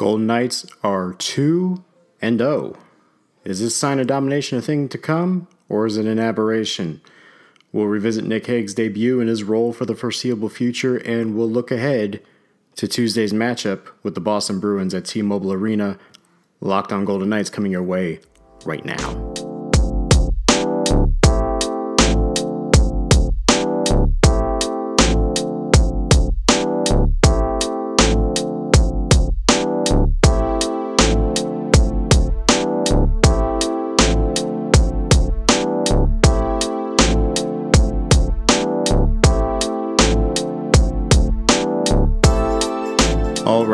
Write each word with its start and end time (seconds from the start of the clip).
Golden 0.00 0.26
Knights 0.26 0.64
are 0.82 1.12
2 1.12 1.84
and 2.22 2.38
0. 2.38 2.74
Is 3.44 3.60
this 3.60 3.76
sign 3.76 3.98
of 3.98 4.06
domination 4.06 4.56
a 4.56 4.62
thing 4.62 4.88
to 4.88 4.96
come, 4.96 5.46
or 5.68 5.84
is 5.84 5.98
it 5.98 6.06
an 6.06 6.18
aberration? 6.18 7.02
We'll 7.70 7.84
revisit 7.84 8.24
Nick 8.24 8.46
Hague's 8.46 8.72
debut 8.72 9.20
and 9.20 9.28
his 9.28 9.44
role 9.44 9.74
for 9.74 9.84
the 9.84 9.94
foreseeable 9.94 10.48
future, 10.48 10.96
and 10.96 11.36
we'll 11.36 11.50
look 11.50 11.70
ahead 11.70 12.22
to 12.76 12.88
Tuesday's 12.88 13.34
matchup 13.34 13.88
with 14.02 14.14
the 14.14 14.22
Boston 14.22 14.58
Bruins 14.58 14.94
at 14.94 15.04
T 15.04 15.20
Mobile 15.20 15.52
Arena. 15.52 15.98
Locked 16.62 16.94
on 16.94 17.04
Golden 17.04 17.28
Knights 17.28 17.50
coming 17.50 17.70
your 17.70 17.82
way 17.82 18.20
right 18.64 18.86
now. 18.86 19.49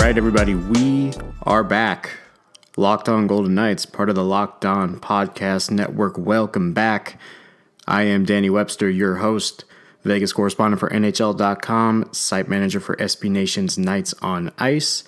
Right, 0.07 0.19
everybody, 0.19 0.55
we 0.55 1.13
are 1.43 1.65
back. 1.65 2.13
Locked 2.77 3.09
On 3.09 3.27
Golden 3.27 3.57
Knights, 3.57 3.85
part 3.85 4.09
of 4.09 4.15
the 4.15 4.23
Locked 4.23 4.65
On 4.65 5.01
Podcast 5.01 5.73
Network. 5.73 6.17
Welcome 6.17 6.73
back. 6.73 7.19
I 7.89 8.03
am 8.03 8.25
Danny 8.25 8.49
Webster, 8.49 8.89
your 8.89 9.17
host, 9.17 9.65
Vegas 10.05 10.33
correspondent 10.33 10.79
for 10.79 10.89
NHL.com, 10.91 12.11
site 12.13 12.47
manager 12.47 12.79
for 12.79 12.95
SB 12.99 13.29
Nation's 13.33 13.77
Knights 13.77 14.15
on 14.23 14.53
Ice. 14.59 15.03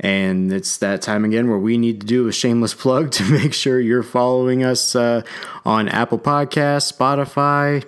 And 0.00 0.50
it's 0.50 0.78
that 0.78 1.02
time 1.02 1.26
again 1.26 1.50
where 1.50 1.58
we 1.58 1.76
need 1.76 2.00
to 2.00 2.06
do 2.06 2.26
a 2.26 2.32
shameless 2.32 2.72
plug 2.82 3.10
to 3.10 3.24
make 3.24 3.52
sure 3.52 3.78
you're 3.78 4.02
following 4.02 4.64
us 4.64 4.96
uh, 4.96 5.20
on 5.66 5.86
Apple 5.90 6.18
Podcasts, 6.18 6.90
Spotify, 6.90 7.86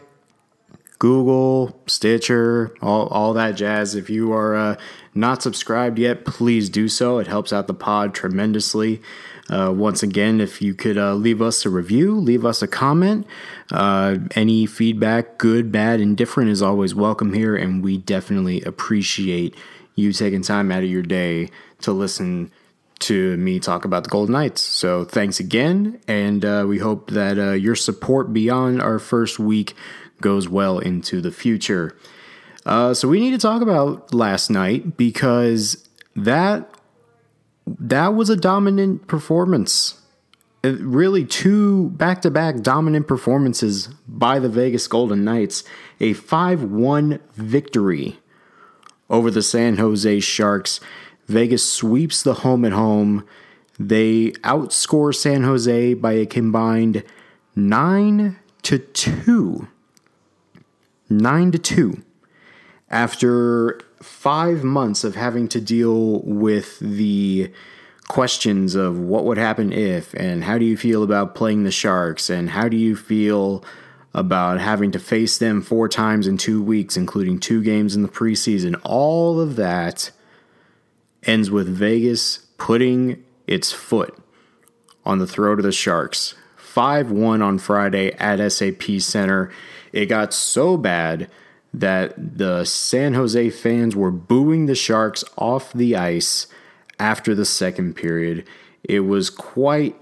Google, 0.98 1.80
Stitcher, 1.86 2.74
all, 2.82 3.06
all 3.08 3.32
that 3.32 3.52
jazz. 3.52 3.94
If 3.94 4.10
you 4.10 4.34
are 4.34 4.54
uh, 4.54 4.76
not 5.16 5.42
subscribed 5.42 5.98
yet, 5.98 6.24
please 6.24 6.68
do 6.68 6.88
so. 6.88 7.18
It 7.18 7.26
helps 7.26 7.52
out 7.52 7.66
the 7.66 7.74
pod 7.74 8.14
tremendously. 8.14 9.00
Uh, 9.48 9.72
once 9.74 10.02
again, 10.02 10.40
if 10.40 10.60
you 10.60 10.74
could 10.74 10.98
uh, 10.98 11.14
leave 11.14 11.40
us 11.40 11.64
a 11.64 11.70
review, 11.70 12.18
leave 12.18 12.44
us 12.44 12.62
a 12.62 12.66
comment. 12.66 13.26
Uh, 13.70 14.16
any 14.34 14.66
feedback, 14.66 15.38
good, 15.38 15.70
bad, 15.70 16.00
indifferent, 16.00 16.50
is 16.50 16.62
always 16.62 16.94
welcome 16.94 17.32
here, 17.32 17.54
and 17.54 17.82
we 17.82 17.96
definitely 17.96 18.60
appreciate 18.62 19.54
you 19.94 20.12
taking 20.12 20.42
time 20.42 20.72
out 20.72 20.82
of 20.82 20.90
your 20.90 21.02
day 21.02 21.48
to 21.80 21.92
listen 21.92 22.50
to 22.98 23.36
me 23.36 23.60
talk 23.60 23.84
about 23.84 24.04
the 24.04 24.10
Golden 24.10 24.32
Knights. 24.32 24.62
So 24.62 25.04
thanks 25.04 25.38
again, 25.38 26.00
and 26.08 26.44
uh, 26.44 26.64
we 26.66 26.78
hope 26.78 27.10
that 27.10 27.38
uh, 27.38 27.52
your 27.52 27.76
support 27.76 28.32
beyond 28.32 28.82
our 28.82 28.98
first 28.98 29.38
week 29.38 29.74
goes 30.20 30.48
well 30.48 30.78
into 30.78 31.20
the 31.20 31.30
future. 31.30 31.96
Uh, 32.66 32.92
so 32.92 33.06
we 33.06 33.20
need 33.20 33.30
to 33.30 33.38
talk 33.38 33.62
about 33.62 34.12
last 34.12 34.50
night 34.50 34.96
because 34.96 35.88
that 36.16 36.68
that 37.64 38.14
was 38.14 38.28
a 38.28 38.36
dominant 38.36 39.06
performance. 39.06 40.00
It 40.64 40.80
really, 40.80 41.24
two 41.24 41.90
back 41.90 42.22
to 42.22 42.30
back 42.30 42.62
dominant 42.62 43.06
performances 43.06 43.86
by 44.08 44.40
the 44.40 44.48
Vegas 44.48 44.88
Golden 44.88 45.22
Knights. 45.22 45.62
A 46.00 46.12
5 46.12 46.64
1 46.64 47.20
victory 47.34 48.18
over 49.08 49.30
the 49.30 49.42
San 49.42 49.76
Jose 49.76 50.18
Sharks. 50.18 50.80
Vegas 51.28 51.70
sweeps 51.70 52.24
the 52.24 52.34
home 52.34 52.64
at 52.64 52.72
home. 52.72 53.24
They 53.78 54.32
outscore 54.42 55.14
San 55.14 55.44
Jose 55.44 55.94
by 55.94 56.14
a 56.14 56.26
combined 56.26 57.04
9 57.54 58.36
to 58.62 58.78
2. 58.78 59.68
9 61.08 61.52
to 61.52 61.58
2 61.58 62.02
after 62.90 63.80
five 64.02 64.62
months 64.62 65.04
of 65.04 65.14
having 65.14 65.48
to 65.48 65.60
deal 65.60 66.20
with 66.22 66.78
the 66.78 67.50
questions 68.08 68.74
of 68.74 68.98
what 68.98 69.24
would 69.24 69.38
happen 69.38 69.72
if, 69.72 70.14
and 70.14 70.44
how 70.44 70.58
do 70.58 70.64
you 70.64 70.76
feel 70.76 71.02
about 71.02 71.34
playing 71.34 71.64
the 71.64 71.70
Sharks, 71.70 72.30
and 72.30 72.50
how 72.50 72.68
do 72.68 72.76
you 72.76 72.94
feel 72.94 73.64
about 74.14 74.60
having 74.60 74.90
to 74.92 74.98
face 74.98 75.36
them 75.38 75.60
four 75.60 75.88
times 75.88 76.26
in 76.26 76.38
two 76.38 76.62
weeks, 76.62 76.96
including 76.96 77.38
two 77.38 77.62
games 77.62 77.94
in 77.94 78.02
the 78.02 78.08
preseason, 78.08 78.80
all 78.84 79.40
of 79.40 79.56
that 79.56 80.10
ends 81.24 81.50
with 81.50 81.68
Vegas 81.68 82.38
putting 82.56 83.22
its 83.46 83.72
foot 83.72 84.16
on 85.04 85.18
the 85.18 85.26
throat 85.26 85.58
of 85.58 85.64
the 85.64 85.72
Sharks. 85.72 86.34
5 86.56 87.10
1 87.10 87.40
on 87.40 87.58
Friday 87.58 88.12
at 88.12 88.52
SAP 88.52 89.00
Center. 89.00 89.50
It 89.92 90.06
got 90.06 90.34
so 90.34 90.76
bad 90.76 91.30
that 91.76 92.38
the 92.38 92.64
San 92.64 93.12
Jose 93.12 93.50
fans 93.50 93.94
were 93.94 94.10
booing 94.10 94.64
the 94.64 94.74
Sharks 94.74 95.22
off 95.36 95.74
the 95.74 95.94
ice 95.94 96.46
after 96.98 97.34
the 97.34 97.44
second 97.44 97.94
period. 97.94 98.46
It 98.82 99.00
was 99.00 99.28
quite 99.28 99.94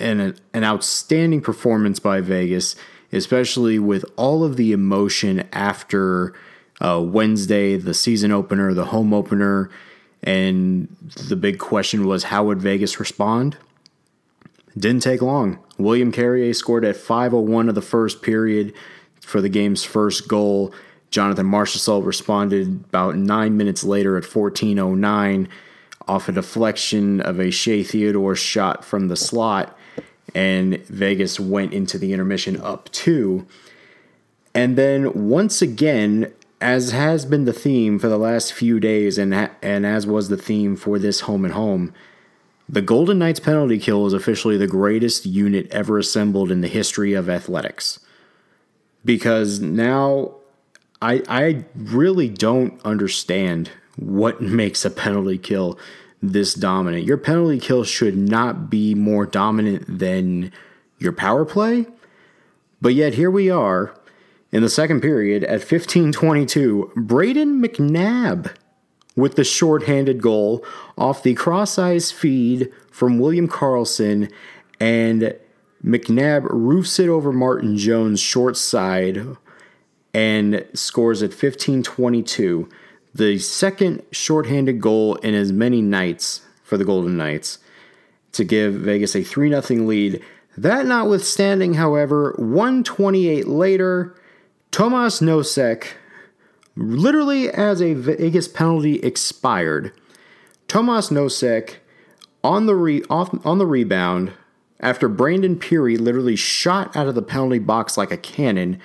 an, 0.00 0.36
an 0.52 0.64
outstanding 0.64 1.40
performance 1.40 2.00
by 2.00 2.20
Vegas, 2.20 2.74
especially 3.12 3.78
with 3.78 4.04
all 4.16 4.42
of 4.42 4.56
the 4.56 4.72
emotion 4.72 5.48
after 5.52 6.34
uh, 6.80 7.00
Wednesday, 7.00 7.76
the 7.76 7.94
season 7.94 8.32
opener, 8.32 8.74
the 8.74 8.86
home 8.86 9.14
opener. 9.14 9.70
And 10.24 10.88
the 11.28 11.36
big 11.36 11.60
question 11.60 12.06
was 12.06 12.24
how 12.24 12.44
would 12.44 12.60
Vegas 12.60 12.98
respond? 12.98 13.56
Didn't 14.76 15.02
take 15.02 15.22
long. 15.22 15.60
William 15.78 16.10
Carrier 16.10 16.52
scored 16.54 16.84
at 16.84 16.96
5:01 16.96 17.68
of 17.68 17.74
the 17.76 17.82
first 17.82 18.20
period 18.20 18.72
for 19.20 19.40
the 19.40 19.48
game's 19.48 19.84
first 19.84 20.26
goal. 20.26 20.74
Jonathan 21.10 21.46
Marchessault 21.46 22.04
responded 22.04 22.84
about 22.88 23.16
nine 23.16 23.56
minutes 23.56 23.82
later 23.82 24.16
at 24.16 24.24
14:09 24.24 25.48
off 26.06 26.28
a 26.28 26.32
deflection 26.32 27.20
of 27.20 27.38
a 27.38 27.50
Shea 27.50 27.82
Theodore 27.82 28.36
shot 28.36 28.84
from 28.84 29.08
the 29.08 29.16
slot, 29.16 29.76
and 30.34 30.84
Vegas 30.86 31.38
went 31.38 31.72
into 31.72 31.98
the 31.98 32.12
intermission 32.12 32.60
up 32.60 32.90
two. 32.92 33.46
And 34.54 34.76
then 34.76 35.28
once 35.28 35.62
again, 35.62 36.32
as 36.60 36.92
has 36.92 37.24
been 37.24 37.44
the 37.44 37.52
theme 37.52 37.98
for 37.98 38.08
the 38.08 38.18
last 38.18 38.52
few 38.52 38.80
days, 38.80 39.18
and 39.18 39.34
and 39.62 39.86
as 39.86 40.06
was 40.06 40.28
the 40.28 40.36
theme 40.36 40.76
for 40.76 40.98
this 40.98 41.20
home 41.20 41.44
and 41.44 41.54
home, 41.54 41.92
the 42.68 42.82
Golden 42.82 43.18
Knights 43.18 43.40
penalty 43.40 43.78
kill 43.78 44.06
is 44.06 44.12
officially 44.12 44.56
the 44.56 44.66
greatest 44.66 45.26
unit 45.26 45.66
ever 45.72 45.98
assembled 45.98 46.52
in 46.52 46.60
the 46.60 46.68
history 46.68 47.14
of 47.14 47.28
athletics. 47.28 47.98
Because 49.04 49.60
now 49.60 50.34
I 51.02 51.22
I 51.28 51.64
really 51.74 52.28
don't 52.28 52.80
understand 52.84 53.70
what 53.96 54.40
makes 54.40 54.84
a 54.84 54.90
penalty 54.90 55.38
kill 55.38 55.78
this 56.22 56.54
dominant. 56.54 57.04
Your 57.04 57.16
penalty 57.16 57.58
kill 57.58 57.84
should 57.84 58.16
not 58.16 58.68
be 58.68 58.94
more 58.94 59.26
dominant 59.26 59.98
than 59.98 60.52
your 60.98 61.12
power 61.12 61.44
play. 61.44 61.86
But 62.82 62.94
yet 62.94 63.14
here 63.14 63.30
we 63.30 63.50
are 63.50 63.94
in 64.52 64.62
the 64.62 64.68
second 64.68 65.00
period 65.00 65.44
at 65.44 65.60
15:22, 65.60 66.92
Brayden 66.94 67.64
McNabb 67.64 68.52
with 69.16 69.36
the 69.36 69.44
shorthanded 69.44 70.22
goal 70.22 70.64
off 70.96 71.22
the 71.22 71.34
cross-ice 71.34 72.10
feed 72.10 72.72
from 72.90 73.18
William 73.18 73.48
Karlsson 73.48 74.30
and 74.78 75.34
McNabb 75.84 76.46
roofs 76.48 76.98
it 76.98 77.08
over 77.08 77.32
Martin 77.32 77.76
Jones 77.76 78.20
short 78.20 78.56
side 78.56 79.26
and 80.12 80.66
scores 80.74 81.22
at 81.22 81.30
15-22, 81.30 82.70
the 83.14 83.38
second 83.38 84.02
shorthanded 84.12 84.80
goal 84.80 85.16
in 85.16 85.34
as 85.34 85.52
many 85.52 85.82
nights 85.82 86.42
for 86.62 86.76
the 86.76 86.84
Golden 86.84 87.16
Knights 87.16 87.58
to 88.32 88.44
give 88.44 88.74
Vegas 88.74 89.16
a 89.16 89.22
3 89.22 89.50
0 89.60 89.84
lead. 89.84 90.22
That 90.56 90.86
notwithstanding, 90.86 91.74
however, 91.74 92.34
128 92.38 93.48
later, 93.48 94.14
Tomas 94.70 95.20
Nosek, 95.20 95.86
literally 96.76 97.50
as 97.50 97.82
a 97.82 97.94
Vegas 97.94 98.46
penalty 98.46 98.96
expired, 99.00 99.92
Tomas 100.68 101.08
Nosek 101.08 101.76
on 102.44 102.66
the 102.66 102.74
re- 102.74 103.02
off, 103.10 103.34
on 103.44 103.58
the 103.58 103.66
rebound 103.66 104.32
after 104.78 105.08
Brandon 105.08 105.56
Pirri 105.56 105.98
literally 105.98 106.36
shot 106.36 106.94
out 106.96 107.06
of 107.06 107.14
the 107.14 107.22
penalty 107.22 107.58
box 107.58 107.96
like 107.96 108.10
a 108.10 108.16
cannon 108.16 108.80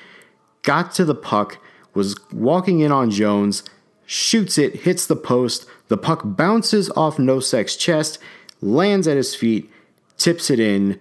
got 0.65 0.91
to 0.95 1.05
the 1.05 1.15
puck, 1.15 1.57
was 1.93 2.15
walking 2.31 2.81
in 2.81 2.91
on 2.91 3.09
Jones, 3.09 3.63
shoots 4.05 4.57
it, 4.57 4.81
hits 4.81 5.07
the 5.07 5.15
post. 5.15 5.65
The 5.87 5.97
puck 5.97 6.21
bounces 6.23 6.89
off 6.91 7.17
Nosek's 7.17 7.75
chest, 7.75 8.19
lands 8.61 9.07
at 9.07 9.17
his 9.17 9.35
feet, 9.35 9.71
tips 10.17 10.49
it 10.49 10.59
in 10.59 10.99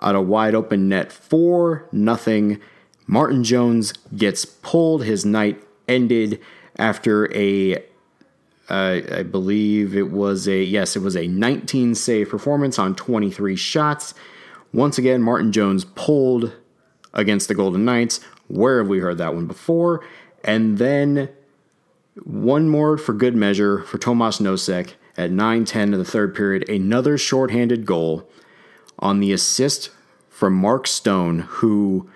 at 0.00 0.14
a 0.14 0.20
wide 0.20 0.54
open 0.54 0.88
net. 0.88 1.12
4 1.12 1.88
nothing. 1.92 2.60
Martin 3.06 3.44
Jones 3.44 3.92
gets 4.16 4.44
pulled. 4.44 5.04
His 5.04 5.24
night 5.24 5.62
ended 5.88 6.40
after 6.76 7.32
a 7.34 7.82
I, 8.68 9.04
I 9.12 9.22
believe 9.22 9.96
it 9.96 10.10
was 10.10 10.48
a 10.48 10.62
yes, 10.62 10.96
it 10.96 11.02
was 11.02 11.16
a 11.16 11.28
19 11.28 11.94
save 11.94 12.28
performance 12.28 12.78
on 12.78 12.94
23 12.94 13.54
shots. 13.56 14.14
Once 14.72 14.98
again, 14.98 15.22
Martin 15.22 15.52
Jones 15.52 15.84
pulled 15.84 16.52
against 17.14 17.48
the 17.48 17.54
Golden 17.54 17.84
Knights. 17.84 18.20
Where 18.48 18.78
have 18.78 18.88
we 18.88 19.00
heard 19.00 19.18
that 19.18 19.34
one 19.34 19.46
before? 19.46 20.04
And 20.44 20.78
then 20.78 21.30
one 22.24 22.68
more 22.68 22.96
for 22.96 23.12
good 23.12 23.34
measure 23.34 23.82
for 23.82 23.98
Tomas 23.98 24.38
Nosek 24.38 24.94
at 25.16 25.30
9 25.30 25.64
10 25.64 25.92
of 25.92 25.98
the 25.98 26.04
third 26.04 26.34
period. 26.34 26.68
Another 26.68 27.18
shorthanded 27.18 27.86
goal 27.86 28.28
on 28.98 29.20
the 29.20 29.32
assist 29.32 29.90
from 30.28 30.54
Mark 30.54 30.86
Stone, 30.86 31.40
who 31.40 32.08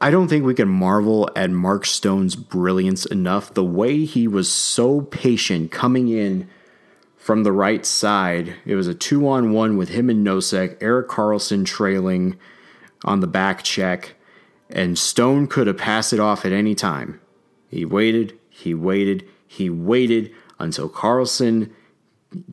I 0.00 0.10
don't 0.10 0.28
think 0.28 0.44
we 0.44 0.54
can 0.54 0.68
marvel 0.68 1.28
at 1.36 1.50
Mark 1.50 1.84
Stone's 1.84 2.34
brilliance 2.36 3.04
enough. 3.04 3.52
The 3.52 3.64
way 3.64 4.04
he 4.04 4.26
was 4.26 4.50
so 4.50 5.02
patient 5.02 5.70
coming 5.70 6.08
in 6.08 6.48
from 7.18 7.42
the 7.42 7.52
right 7.52 7.84
side. 7.84 8.54
It 8.64 8.76
was 8.76 8.86
a 8.86 8.94
two 8.94 9.28
on 9.28 9.52
one 9.52 9.76
with 9.76 9.90
him 9.90 10.08
and 10.08 10.26
Nosek, 10.26 10.78
Erik 10.80 11.08
Karlsson 11.08 11.66
trailing 11.66 12.38
on 13.04 13.20
the 13.20 13.26
back 13.26 13.62
check, 13.62 14.14
and 14.70 14.98
Stone 14.98 15.48
could 15.48 15.66
have 15.66 15.78
passed 15.78 16.12
it 16.12 16.20
off 16.20 16.44
at 16.44 16.52
any 16.52 16.74
time. 16.74 17.20
He 17.68 17.84
waited, 17.84 18.38
he 18.48 18.74
waited, 18.74 19.26
he 19.46 19.70
waited 19.70 20.32
until 20.58 20.88
Karlsson 20.88 21.70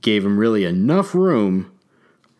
gave 0.01 0.25
him 0.25 0.37
really 0.37 0.65
enough 0.65 1.13
room 1.13 1.71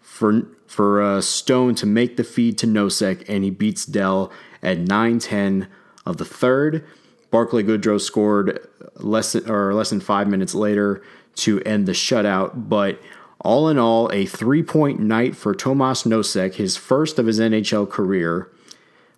for 0.01 0.47
for 0.65 1.01
uh, 1.01 1.21
Stone 1.21 1.75
to 1.75 1.85
make 1.85 2.17
the 2.17 2.23
feed 2.23 2.57
to 2.57 2.67
Nosek, 2.67 3.23
and 3.29 3.43
he 3.43 3.49
beats 3.49 3.85
Dell 3.85 4.31
at 4.61 4.79
9-10 4.79 5.67
of 6.05 6.17
the 6.17 6.25
third. 6.25 6.85
Barclay 7.31 7.63
Goodrow 7.63 8.01
scored 8.01 8.67
less 8.95 9.33
or 9.33 9.73
less 9.73 9.89
than 9.89 10.01
five 10.01 10.27
minutes 10.27 10.53
later 10.53 11.01
to 11.35 11.61
end 11.61 11.85
the 11.85 11.93
shutout. 11.93 12.67
But 12.69 12.99
all 13.39 13.69
in 13.69 13.77
all, 13.77 14.09
a 14.11 14.25
three 14.25 14.63
point 14.63 14.99
night 14.99 15.35
for 15.35 15.55
Tomas 15.55 16.03
Nosek, 16.03 16.55
his 16.55 16.75
first 16.75 17.17
of 17.17 17.27
his 17.27 17.39
NHL 17.39 17.89
career, 17.89 18.51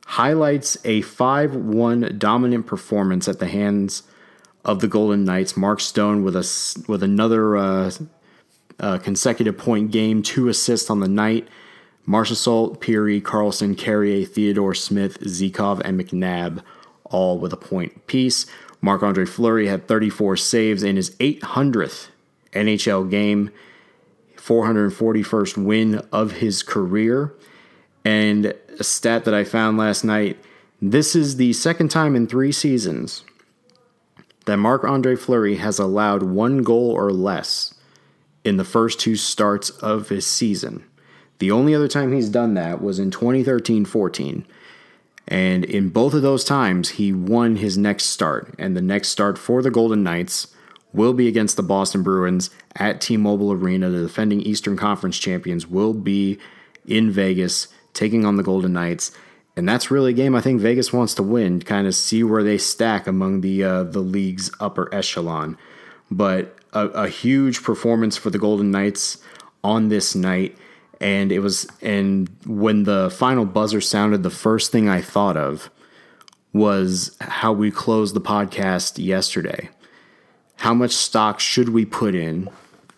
highlights 0.09 0.75
a 0.85 1.01
5 1.01 1.55
1 1.55 2.15
dominant 2.17 2.65
performance 2.65 3.27
at 3.27 3.37
the 3.37 3.47
hands 3.47 4.01
of 4.65 4.79
the 4.79 4.87
Golden 4.87 5.23
Knights. 5.23 5.55
Mark 5.55 5.79
Stone 5.79 6.23
with 6.23 6.35
a 6.35 6.83
with 6.87 7.03
another 7.03 7.55
uh, 7.55 7.91
uh, 8.79 8.97
consecutive 8.97 9.57
point 9.57 9.91
game, 9.91 10.23
two 10.23 10.47
assists 10.47 10.89
on 10.89 10.99
the 10.99 11.07
night. 11.07 11.47
Marchessault, 12.07 12.79
Pirri, 12.79 13.21
Karlsson, 13.21 13.77
Carrier, 13.77 14.25
Theodore 14.25 14.73
Smith, 14.73 15.19
Zykov, 15.19 15.79
and 15.85 15.99
McNabb 15.99 16.63
all 17.05 17.37
with 17.37 17.53
a 17.53 17.57
point 17.57 18.07
piece. 18.07 18.47
Marc 18.81 19.03
Andre 19.03 19.25
Fleury 19.25 19.67
had 19.67 19.87
34 19.87 20.37
saves 20.37 20.81
in 20.81 20.95
his 20.95 21.11
800th 21.17 22.07
NHL 22.53 23.07
game, 23.11 23.51
441st 24.37 25.63
win 25.63 26.01
of 26.11 26.31
his 26.33 26.63
career. 26.63 27.35
And 28.03 28.55
a 28.79 28.83
stat 28.83 29.25
that 29.25 29.33
I 29.33 29.43
found 29.43 29.77
last 29.77 30.03
night 30.03 30.37
this 30.81 31.15
is 31.15 31.35
the 31.35 31.53
second 31.53 31.89
time 31.89 32.15
in 32.15 32.25
three 32.25 32.51
seasons 32.51 33.23
that 34.45 34.57
Marc 34.57 34.83
Andre 34.83 35.15
Fleury 35.15 35.57
has 35.57 35.77
allowed 35.77 36.23
one 36.23 36.63
goal 36.63 36.91
or 36.91 37.11
less 37.11 37.73
in 38.45 38.57
the 38.57 38.63
first 38.63 38.99
two 38.99 39.15
starts 39.15 39.69
of 39.69 40.07
his 40.07 40.25
season. 40.25 40.85
The 41.39 41.51
only 41.51 41.75
other 41.75 41.89
time 41.89 42.13
he's 42.13 42.29
done 42.29 42.53
that 42.53 42.81
was 42.81 42.97
in 42.97 43.11
2013 43.11 43.85
14 43.85 44.45
and 45.29 45.63
in 45.63 45.89
both 45.89 46.15
of 46.15 46.23
those 46.23 46.43
times, 46.43 46.89
he 46.89 47.13
won 47.13 47.57
his 47.57 47.77
next 47.77 48.05
start. 48.05 48.53
And 48.57 48.75
the 48.75 48.81
next 48.81 49.09
start 49.09 49.37
for 49.37 49.61
the 49.61 49.69
Golden 49.69 50.01
Knights 50.01 50.47
will 50.91 51.13
be 51.13 51.27
against 51.27 51.55
the 51.55 51.63
Boston 51.63 52.01
Bruins 52.01 52.49
at 52.75 52.99
T 52.99 53.15
Mobile 53.15 53.51
Arena. 53.51 53.89
The 53.89 54.01
defending 54.01 54.41
Eastern 54.41 54.75
Conference 54.75 55.19
champions 55.19 55.67
will 55.67 55.93
be 55.93 56.39
in 56.87 57.11
Vegas 57.11 57.67
taking 57.99 58.25
on 58.25 58.37
the 58.37 58.43
Golden 58.43 58.73
Knights. 58.73 59.11
And 59.55 59.67
that's 59.67 59.91
really 59.91 60.11
a 60.11 60.15
game 60.15 60.35
I 60.35 60.41
think 60.41 60.61
Vegas 60.61 60.93
wants 60.93 61.13
to 61.15 61.23
win, 61.23 61.61
kind 61.61 61.85
of 61.85 61.93
see 61.93 62.23
where 62.23 62.43
they 62.43 62.57
stack 62.57 63.07
among 63.07 63.41
the 63.41 63.63
uh, 63.63 63.83
the 63.83 63.99
league's 63.99 64.51
upper 64.59 64.93
echelon. 64.93 65.57
But 66.09 66.55
a, 66.73 66.87
a 66.87 67.07
huge 67.09 67.61
performance 67.63 68.15
for 68.15 68.29
the 68.29 68.39
Golden 68.39 68.71
Knights 68.71 69.17
on 69.63 69.89
this 69.89 70.15
night 70.15 70.57
and 71.01 71.31
it 71.31 71.39
was 71.39 71.67
and 71.81 72.29
when 72.45 72.83
the 72.83 73.09
final 73.09 73.45
buzzer 73.45 73.81
sounded 73.81 74.23
the 74.23 74.29
first 74.29 74.71
thing 74.71 74.89
i 74.89 75.01
thought 75.01 75.37
of 75.37 75.69
was 76.53 77.15
how 77.21 77.51
we 77.53 77.69
closed 77.71 78.15
the 78.15 78.21
podcast 78.21 79.03
yesterday 79.03 79.69
how 80.57 80.73
much 80.73 80.91
stock 80.91 81.39
should 81.39 81.69
we 81.69 81.85
put 81.85 82.15
in 82.15 82.49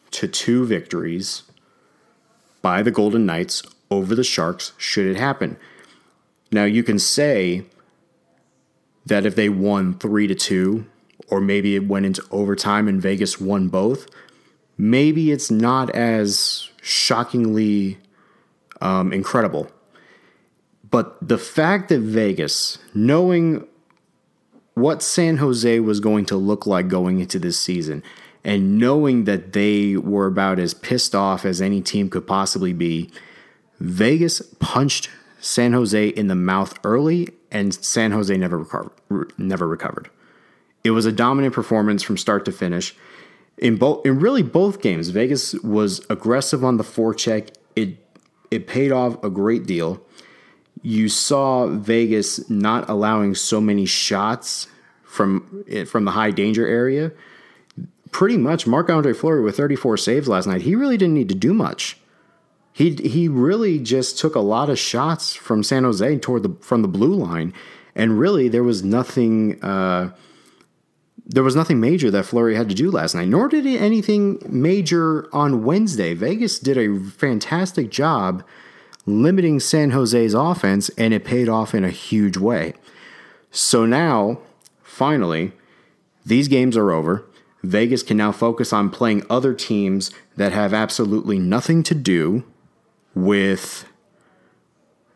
to 0.09 0.27
two 0.27 0.65
victories 0.65 1.44
by 2.62 2.81
the 2.81 2.92
golden 2.92 3.25
knights 3.25 3.63
over 3.91 4.15
the 4.15 4.23
sharks 4.23 4.71
should 4.77 5.05
it 5.05 5.17
happen 5.17 5.57
now 6.51 6.63
you 6.63 6.81
can 6.81 6.97
say 6.97 7.63
that 9.05 9.25
if 9.25 9.35
they 9.35 9.49
won 9.49 9.93
3 9.93 10.27
to 10.27 10.35
2 10.35 10.85
or 11.27 11.39
maybe 11.39 11.75
it 11.75 11.88
went 11.88 12.05
into 12.05 12.23
overtime 12.31 12.88
and 12.88 13.01
Vegas 13.01 13.39
won 13.39 13.67
both 13.67 14.07
maybe 14.77 15.31
it's 15.31 15.51
not 15.51 15.91
as 15.91 16.69
shockingly 16.81 17.99
um, 18.81 19.13
incredible. 19.13 19.69
But 20.89 21.15
the 21.25 21.37
fact 21.37 21.89
that 21.89 21.99
Vegas, 21.99 22.79
knowing 22.94 23.65
what 24.73 25.03
San 25.03 25.37
Jose 25.37 25.79
was 25.79 25.99
going 25.99 26.25
to 26.25 26.35
look 26.35 26.65
like 26.65 26.87
going 26.87 27.19
into 27.19 27.39
this 27.39 27.59
season, 27.59 28.03
and 28.44 28.79
knowing 28.79 29.25
that 29.25 29.53
they 29.53 29.95
were 29.95 30.25
about 30.25 30.57
as 30.57 30.73
pissed 30.73 31.13
off 31.13 31.45
as 31.45 31.61
any 31.61 31.79
team 31.79 32.09
could 32.09 32.25
possibly 32.25 32.73
be, 32.73 33.11
Vegas 33.81 34.42
punched 34.60 35.10
San 35.39 35.74
Jose 35.74 36.07
in 36.10 36.28
the 36.28 36.36
mouth 36.36 36.78
early, 36.83 37.30
and 37.51 37.74
San 37.74 38.12
Jose 38.12 38.36
never 38.38 38.57
recovered. 38.57 39.33
Never 39.38 39.68
recovered. 39.68 40.10
It 40.83 40.92
was 40.92 41.06
a 41.06 41.12
dominant 41.12 41.54
performance 41.54 42.04
from 42.04 42.18
start 42.18 42.45
to 42.45 42.51
finish 42.51 42.95
in 43.62 43.75
both 43.78 44.06
in 44.06 44.19
really 44.19 44.44
both 44.44 44.81
games, 44.81 45.10
Vegas 45.10 45.54
was 45.62 46.06
aggressive 46.10 46.66
on 46.66 46.78
the 46.78 46.83
forecheck. 46.83 47.50
It 47.75 47.98
it 48.50 48.68
paid 48.68 48.92
off 48.92 49.24
a 49.24 49.30
great 49.30 49.66
deal. 49.66 50.01
You 50.81 51.07
saw 51.07 51.68
Vegas 51.68 52.50
not 52.50 52.89
allowing 52.89 53.36
so 53.36 53.62
many 53.62 53.86
shots 53.86 54.68
from 55.04 55.63
from 55.86 56.06
the 56.06 56.12
high 56.12 56.31
danger 56.31 56.68
area. 56.68 57.12
Pretty 58.12 58.36
much, 58.36 58.68
Marc 58.68 58.89
Andre 58.89 59.13
Fleury 59.13 59.42
with 59.42 59.56
34 59.56 59.95
saves 59.95 60.28
last 60.28 60.45
night. 60.45 60.63
He 60.63 60.75
really 60.75 60.98
didn't 60.98 61.13
need 61.13 61.30
to 61.30 61.36
do 61.36 61.54
much. 61.54 61.98
He 62.73 62.95
he 62.95 63.28
really 63.28 63.80
just 63.80 64.18
took 64.18 64.35
a 64.35 64.40
lot 64.40 64.69
of 64.69 64.80
shots 64.80 65.33
from 65.33 65.63
San 65.63 65.83
Jose 65.83 66.18
toward 66.19 66.44
the 66.44 66.56
from 66.61 66.81
the 66.81 66.87
blue 66.87 67.13
line, 67.13 67.54
and 67.95 68.19
really 68.19 68.47
there 68.47 68.63
was 68.63 68.83
nothing. 68.83 69.61
Uh, 69.63 70.11
there 71.25 71.44
was 71.44 71.56
nothing 71.56 71.80
major 71.80 72.11
that 72.11 72.25
Fleury 72.25 72.56
had 72.56 72.68
to 72.69 72.75
do 72.75 72.92
last 72.92 73.16
night, 73.16 73.28
nor 73.28 73.47
did 73.47 73.66
anything 73.66 74.42
major 74.49 75.33
on 75.33 75.63
Wednesday. 75.63 76.13
Vegas 76.13 76.59
did 76.59 76.78
a 76.78 76.99
fantastic 76.99 77.90
job 77.90 78.44
limiting 79.06 79.59
San 79.59 79.92
Jose's 79.92 80.33
offense, 80.33 80.90
and 80.97 81.13
it 81.13 81.23
paid 81.23 81.47
off 81.47 81.73
in 81.73 81.83
a 81.83 81.90
huge 81.90 82.37
way. 82.37 82.73
So 83.49 83.85
now, 83.85 84.40
finally, 84.83 85.54
these 86.25 86.47
games 86.47 86.78
are 86.78 86.92
over. 86.92 87.25
Vegas 87.63 88.04
can 88.04 88.18
now 88.18 88.31
focus 88.31 88.73
on 88.73 88.90
playing 88.90 89.25
other 89.30 89.54
teams 89.54 90.11
that 90.35 90.51
have 90.51 90.73
absolutely 90.73 91.40
nothing 91.40 91.83
to 91.83 91.95
do 91.95 92.44
with 93.15 93.85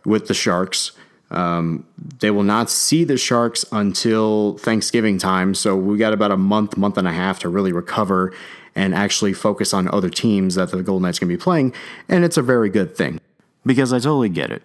with 0.05 0.27
the 0.27 0.33
Sharks. 0.33 0.91
Um, 1.31 1.85
they 2.19 2.29
will 2.29 2.43
not 2.43 2.69
see 2.69 3.03
the 3.03 3.17
Sharks 3.17 3.65
until 3.71 4.57
Thanksgiving 4.59 5.17
time, 5.17 5.55
so 5.55 5.75
we 5.75 5.97
got 5.97 6.13
about 6.13 6.31
a 6.31 6.37
month, 6.37 6.77
month 6.77 6.97
and 6.97 7.07
a 7.07 7.11
half 7.11 7.39
to 7.39 7.49
really 7.49 7.71
recover 7.71 8.31
and 8.75 8.93
actually 8.93 9.33
focus 9.33 9.73
on 9.73 9.87
other 9.87 10.09
teams 10.09 10.55
that 10.55 10.69
the 10.69 10.83
Golden 10.83 11.03
Knights 11.03 11.19
can 11.19 11.27
be 11.27 11.37
playing, 11.37 11.73
and 12.07 12.23
it's 12.23 12.37
a 12.37 12.41
very 12.41 12.69
good 12.69 12.95
thing 12.95 13.19
because 13.65 13.91
I 13.91 13.97
totally 13.97 14.29
get 14.29 14.51
it 14.51 14.63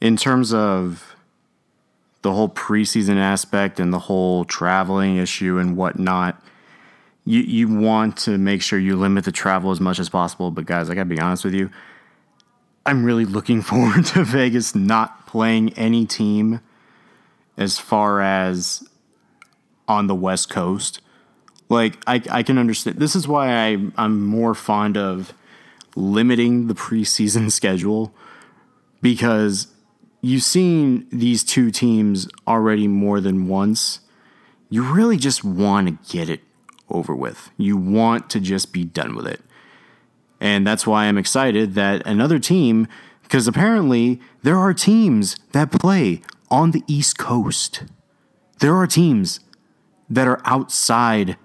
in 0.00 0.16
terms 0.16 0.52
of 0.54 1.16
the 2.22 2.32
whole 2.32 2.48
preseason 2.48 3.16
aspect 3.16 3.80
and 3.80 3.92
the 3.92 3.98
whole 3.98 4.44
traveling 4.44 5.16
issue 5.16 5.58
and 5.58 5.76
whatnot. 5.76 6.42
You 7.24 7.40
you 7.40 7.68
want 7.68 8.16
to 8.18 8.38
make 8.38 8.62
sure 8.62 8.78
you 8.78 8.96
limit 8.96 9.24
the 9.24 9.32
travel 9.32 9.70
as 9.70 9.80
much 9.80 9.98
as 9.98 10.08
possible, 10.08 10.50
but 10.50 10.66
guys, 10.66 10.90
I 10.90 10.94
gotta 10.94 11.06
be 11.06 11.18
honest 11.18 11.44
with 11.44 11.54
you. 11.54 11.70
I'm 12.84 13.04
really 13.04 13.24
looking 13.24 13.62
forward 13.70 14.06
to 14.06 14.24
Vegas 14.24 14.74
not 14.74 15.26
playing 15.26 15.72
any 15.74 16.06
team 16.06 16.60
as 17.56 17.78
far 17.78 18.20
as 18.20 18.88
on 19.86 20.06
the 20.06 20.14
West 20.14 20.48
Coast. 20.48 21.00
Like, 21.68 21.98
I, 22.06 22.22
I 22.30 22.42
can 22.42 22.58
understand. 22.58 22.98
This 22.98 23.14
is 23.14 23.28
why 23.28 23.52
I, 23.52 23.76
I'm 23.96 24.24
more 24.24 24.54
fond 24.54 24.96
of 24.96 25.32
limiting 25.94 26.66
the 26.66 26.74
preseason 26.74 27.50
schedule 27.52 28.14
because 29.02 29.68
you've 30.20 30.42
seen 30.42 31.06
these 31.10 31.44
two 31.44 31.70
teams 31.70 32.28
already 32.46 32.88
more 32.88 33.20
than 33.20 33.46
once. 33.48 34.00
You 34.68 34.82
really 34.82 35.16
just 35.16 35.44
want 35.44 35.88
to 35.88 36.12
get 36.12 36.28
it 36.28 36.40
over 36.88 37.14
with. 37.14 37.50
You 37.56 37.76
want 37.76 38.30
to 38.30 38.40
just 38.40 38.72
be 38.72 38.84
done 38.84 39.14
with 39.14 39.26
it. 39.26 39.40
And 40.40 40.66
that's 40.66 40.86
why 40.86 41.04
I'm 41.04 41.18
excited 41.18 41.74
that 41.74 42.06
another 42.06 42.38
team, 42.38 42.88
because 43.22 43.46
apparently 43.46 44.20
there 44.42 44.56
are 44.56 44.72
teams 44.72 45.36
that 45.52 45.70
play 45.70 46.22
on 46.50 46.70
the 46.70 46.82
East 46.86 47.18
Coast. 47.18 47.84
There 48.58 48.74
are 48.74 48.86
teams 48.86 49.40
that 50.08 50.26
are 50.26 50.40
outside 50.44 51.36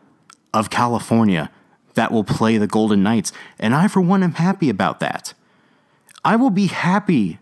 of 0.54 0.70
California 0.70 1.52
that 1.96 2.12
will 2.12 2.24
play 2.24 2.58
the 2.58 2.68
Golden 2.68 3.04
Knights. 3.04 3.32
And 3.60 3.76
I, 3.76 3.88
for 3.88 4.02
one, 4.02 4.24
am 4.24 4.34
happy 4.34 4.70
about 4.70 5.00
that. 5.02 5.34
I 6.24 6.36
will 6.36 6.50
be 6.50 6.68
happy 6.68 7.40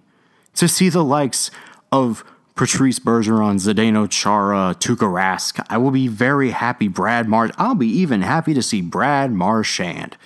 to 0.55 0.67
see 0.67 0.89
the 0.89 1.03
likes 1.03 1.49
of 1.91 2.23
Patrice 2.55 2.99
Bergeron, 2.99 3.55
Zdeno 3.55 4.09
Chara, 4.09 4.75
Tuukka 4.77 5.07
Rask. 5.07 5.65
I 5.69 5.77
will 5.77 5.91
be 5.91 6.07
very 6.07 6.51
happy. 6.51 6.87
Brad 6.87 7.27
Marsh. 7.27 7.51
I'll 7.57 7.75
be 7.75 7.87
even 7.87 8.21
happy 8.21 8.53
to 8.53 8.61
see 8.61 8.81
Brad 8.81 9.31
Marchand. 9.31 10.17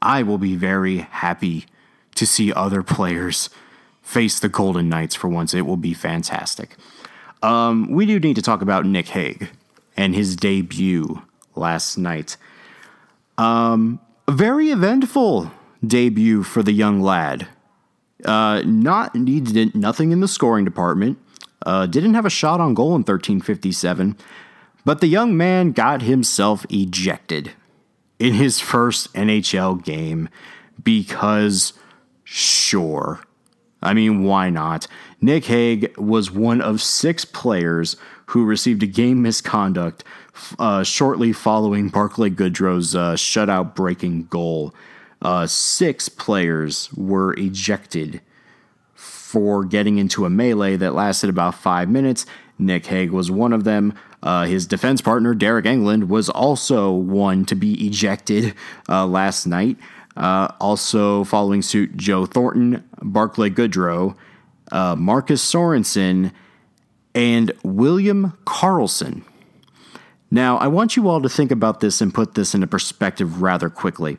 I 0.00 0.22
will 0.22 0.38
be 0.38 0.56
very 0.56 0.98
happy 0.98 1.66
to 2.14 2.26
see 2.26 2.52
other 2.52 2.82
players 2.82 3.50
face 4.02 4.38
the 4.38 4.48
Golden 4.48 4.88
Knights 4.88 5.14
for 5.14 5.28
once. 5.28 5.54
It 5.54 5.62
will 5.62 5.76
be 5.76 5.94
fantastic. 5.94 6.76
Um, 7.42 7.90
we 7.90 8.06
do 8.06 8.18
need 8.18 8.36
to 8.36 8.42
talk 8.42 8.62
about 8.62 8.86
Nick 8.86 9.08
Hague 9.08 9.50
and 9.96 10.14
his 10.14 10.36
debut 10.36 11.22
last 11.54 11.96
night. 11.96 12.36
Um, 13.38 14.00
a 14.28 14.32
very 14.32 14.70
eventful 14.70 15.50
debut 15.86 16.42
for 16.42 16.62
the 16.62 16.72
young 16.72 17.00
lad. 17.00 17.48
Uh, 18.24 18.62
not 18.64 19.14
needed 19.14 19.74
nothing 19.74 20.10
in 20.12 20.20
the 20.20 20.28
scoring 20.28 20.64
department. 20.64 21.18
Uh, 21.64 21.86
didn't 21.86 22.14
have 22.14 22.26
a 22.26 22.30
shot 22.30 22.60
on 22.60 22.74
goal 22.74 22.88
in 22.88 23.02
1357, 23.02 24.16
but 24.84 25.00
the 25.00 25.06
young 25.06 25.36
man 25.36 25.72
got 25.72 26.02
himself 26.02 26.64
ejected 26.70 27.52
in 28.18 28.34
his 28.34 28.60
first 28.60 29.12
NHL 29.14 29.82
game 29.84 30.28
because 30.82 31.72
sure. 32.24 33.20
I 33.82 33.94
mean, 33.94 34.24
why 34.24 34.50
not? 34.50 34.86
Nick 35.20 35.46
Hague 35.46 35.96
was 35.98 36.30
one 36.30 36.60
of 36.60 36.80
six 36.82 37.24
players 37.24 37.96
who 38.26 38.44
received 38.44 38.82
a 38.82 38.86
game 38.86 39.22
misconduct 39.22 40.02
uh, 40.58 40.82
shortly 40.82 41.32
following 41.32 41.88
Barclay 41.88 42.30
Goodrow's 42.30 42.94
uh, 42.94 43.14
shutout 43.14 43.74
breaking 43.74 44.26
goal. 44.26 44.74
Uh, 45.22 45.46
six 45.46 46.08
players 46.08 46.92
were 46.92 47.32
ejected 47.34 48.20
for 48.94 49.64
getting 49.64 49.98
into 49.98 50.24
a 50.24 50.30
melee 50.30 50.76
that 50.76 50.94
lasted 50.94 51.30
about 51.30 51.54
five 51.54 51.88
minutes. 51.88 52.26
Nick 52.58 52.86
Hague 52.86 53.10
was 53.10 53.30
one 53.30 53.52
of 53.52 53.64
them. 53.64 53.94
Uh, 54.22 54.44
his 54.46 54.66
defense 54.66 55.00
partner, 55.00 55.34
Deryk 55.34 55.64
Engelland, 55.64 56.08
was 56.08 56.28
also 56.28 56.90
one 56.90 57.44
to 57.46 57.54
be 57.54 57.86
ejected 57.86 58.54
uh, 58.88 59.06
last 59.06 59.46
night. 59.46 59.76
Uh, 60.16 60.48
also 60.60 61.24
following 61.24 61.60
suit, 61.62 61.96
Joe 61.96 62.24
Thornton, 62.24 62.82
Barclay 63.02 63.50
Goodrow, 63.50 64.16
uh, 64.72 64.96
Marcus 64.96 65.44
Sorensen, 65.44 66.32
and 67.14 67.52
William 67.62 68.36
Karlsson. 68.44 69.22
Now, 70.30 70.56
I 70.56 70.66
want 70.66 70.96
you 70.96 71.08
all 71.08 71.20
to 71.20 71.28
think 71.28 71.50
about 71.50 71.80
this 71.80 72.00
and 72.00 72.12
put 72.12 72.34
this 72.34 72.54
into 72.54 72.66
perspective 72.66 73.42
rather 73.42 73.70
quickly. 73.70 74.18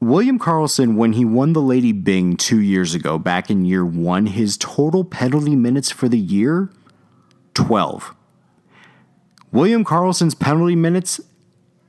William 0.00 0.38
Karlsson, 0.38 0.96
when 0.96 1.14
he 1.14 1.24
won 1.24 1.52
the 1.52 1.62
Lady 1.62 1.92
Byng 1.92 2.36
two 2.36 2.60
years 2.60 2.94
ago, 2.94 3.18
back 3.18 3.50
in 3.50 3.64
year 3.64 3.84
one, 3.84 4.26
his 4.26 4.56
total 4.56 5.04
penalty 5.04 5.56
minutes 5.56 5.90
for 5.90 6.08
the 6.08 6.18
year 6.18 6.70
12. 7.56 8.14
William 9.50 9.84
Karlsson's 9.84 10.34
penalty 10.34 10.76
minutes 10.76 11.20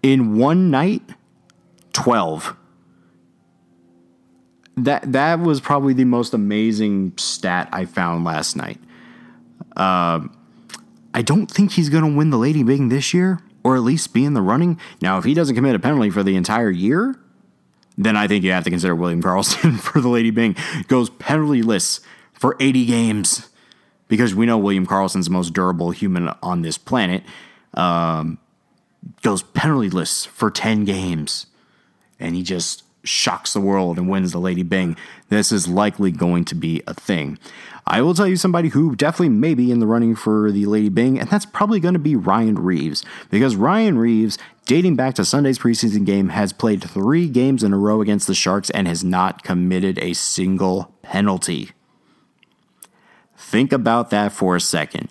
in 0.02 0.38
one 0.38 0.72
night 0.72 1.04
12. 1.94 2.56
That 4.78 5.12
that 5.12 5.40
was 5.40 5.60
probably 5.60 5.94
the 5.94 6.06
most 6.06 6.34
amazing 6.34 7.14
stat 7.18 7.68
I 7.74 7.86
found 7.86 8.24
last 8.24 8.56
night. 8.56 8.80
Uh, 9.76 10.28
I 11.14 11.22
don't 11.24 11.50
think 11.50 11.74
he's 11.74 11.90
going 11.90 12.04
to 12.04 12.16
win 12.16 12.30
the 12.30 12.38
Lady 12.38 12.64
Byng 12.64 12.90
this 12.90 13.14
year, 13.14 13.40
or 13.64 13.76
at 13.76 13.82
least 13.82 14.14
be 14.14 14.24
in 14.24 14.36
the 14.36 14.42
running. 14.42 14.80
Now, 15.02 15.18
if 15.18 15.26
he 15.26 15.34
doesn't 15.34 15.56
commit 15.56 15.76
a 15.76 15.80
penalty 15.80 16.12
for 16.12 16.24
the 16.24 16.36
entire 16.36 16.70
year, 16.70 17.20
then 17.98 18.16
I 18.16 18.28
think 18.28 18.44
you 18.44 18.52
have 18.52 18.64
to 18.66 18.70
consider 18.70 18.96
William 18.96 19.22
Karlsson 19.22 19.80
for 19.82 20.00
the 20.00 20.10
Lady 20.10 20.30
Byng. 20.30 20.56
Goes 20.88 21.10
pennantyless 21.10 22.00
for 22.34 22.56
80 22.60 22.86
games 22.86 23.50
because 24.08 24.36
we 24.36 24.46
know 24.46 24.58
William 24.58 24.86
Karlsson's 24.86 25.26
the 25.26 25.32
most 25.32 25.54
durable 25.54 25.92
human 25.92 26.30
on 26.42 26.62
this 26.62 26.78
planet. 26.78 27.24
Um, 27.74 28.40
goes 29.22 29.44
pennantyless 29.44 30.28
for 30.28 30.50
10 30.50 30.86
games 30.86 31.46
and 32.20 32.36
he 32.36 32.44
just 32.44 32.84
shocks 33.04 33.54
the 33.54 33.62
world 33.62 33.98
and 33.98 34.10
wins 34.10 34.32
the 34.32 34.40
Lady 34.40 34.64
Byng. 34.64 34.98
This 35.30 35.52
is 35.52 35.68
likely 35.68 36.12
going 36.12 36.46
to 36.46 36.56
be 36.56 36.82
a 36.88 36.94
thing. 36.94 37.40
I 37.86 38.02
will 38.02 38.14
tell 38.14 38.28
you 38.28 38.36
somebody 38.36 38.70
who 38.70 38.96
definitely 38.96 39.30
may 39.30 39.54
be 39.54 39.72
in 39.72 39.80
the 39.80 39.88
running 39.88 40.14
for 40.16 40.52
the 40.52 40.66
Lady 40.66 40.90
Byng, 40.90 41.18
and 41.18 41.30
that's 41.30 41.46
probably 41.46 41.80
going 41.80 41.94
to 41.94 42.00
be 42.00 42.16
Ryan 42.16 42.56
Reaves, 42.56 43.06
Because 43.30 43.56
Ryan 43.56 43.98
Reaves, 43.98 44.38
dating 44.66 44.98
back 44.98 45.16
to 45.16 45.24
Sunday's 45.24 45.60
preseason 45.60 46.06
game, 46.06 46.30
has 46.30 46.52
played 46.52 46.84
three 46.84 47.30
games 47.30 47.64
in 47.64 47.72
a 47.72 47.78
row 47.78 48.02
against 48.02 48.28
the 48.28 48.36
Sharks 48.36 48.70
and 48.72 48.88
has 48.88 49.06
not 49.06 49.44
committed 49.44 49.98
a 50.00 50.14
single 50.14 50.96
penalty. 51.02 51.72
Think 53.48 53.72
about 53.72 54.10
that 54.10 54.34
for 54.34 54.58
a 54.58 54.62
second. 54.62 55.08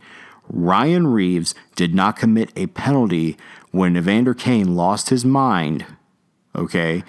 Ryan 0.46 1.06
Reaves 1.06 1.54
did 1.74 1.94
not 1.94 2.16
commit 2.18 2.52
a 2.54 2.66
penalty 2.66 3.38
when 3.70 3.96
Evander 3.96 4.34
Kane 4.34 4.76
lost 4.76 5.08
his 5.08 5.24
mind. 5.24 5.86
Okay, 6.54 7.02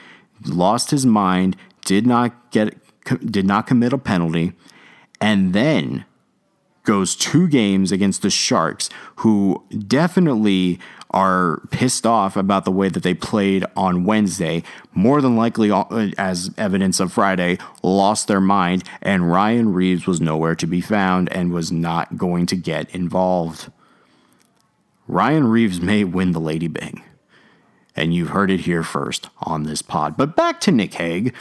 lost 0.46 0.92
his 0.92 1.06
mind, 1.06 1.58
did 1.84 2.08
not 2.08 2.52
get 2.52 2.78
did 3.30 3.46
not 3.46 3.68
commit 3.68 3.92
a 3.92 3.98
penalty 3.98 4.54
and 5.20 5.52
then 5.52 6.06
goes 6.84 7.14
two 7.14 7.50
games 7.50 7.92
against 7.92 8.22
the 8.22 8.30
Sharks, 8.30 8.90
who 9.18 9.66
definitely 9.86 10.80
are 11.18 11.62
pissed 11.72 12.06
off 12.06 12.38
about 12.38 12.64
the 12.64 12.72
way 12.72 12.90
that 12.90 13.02
they 13.02 13.16
played 13.16 13.66
on 13.76 14.04
Wednesday. 14.04 14.62
More 14.94 15.20
than 15.20 15.36
likely, 15.36 15.72
uh, 15.72 16.12
as 16.16 16.52
evidence 16.60 17.00
of 17.00 17.12
Friday, 17.12 17.58
lost 17.82 18.28
their 18.28 18.40
mind, 18.40 18.84
and 19.02 19.32
Ryan 19.32 19.74
Reaves 19.74 20.06
was 20.06 20.22
nowhere 20.22 20.54
to 20.54 20.68
be 20.68 20.80
found 20.80 21.34
and 21.34 21.52
was 21.52 21.72
not 21.72 22.18
going 22.18 22.46
to 22.46 22.56
get 22.56 22.94
involved. 22.94 23.72
Ryan 25.08 25.48
Reaves 25.48 25.82
may 25.82 26.04
win 26.04 26.34
the 26.34 26.40
Lady 26.40 26.68
Byng. 26.68 27.02
And 27.96 28.14
you've 28.14 28.30
heard 28.30 28.52
it 28.52 28.62
here 28.62 28.84
first 28.84 29.28
on 29.42 29.64
this 29.64 29.82
pod. 29.82 30.18
But 30.18 30.36
back 30.36 30.62
to 30.62 30.72
Nick 30.72 30.94
Hague. 30.94 31.34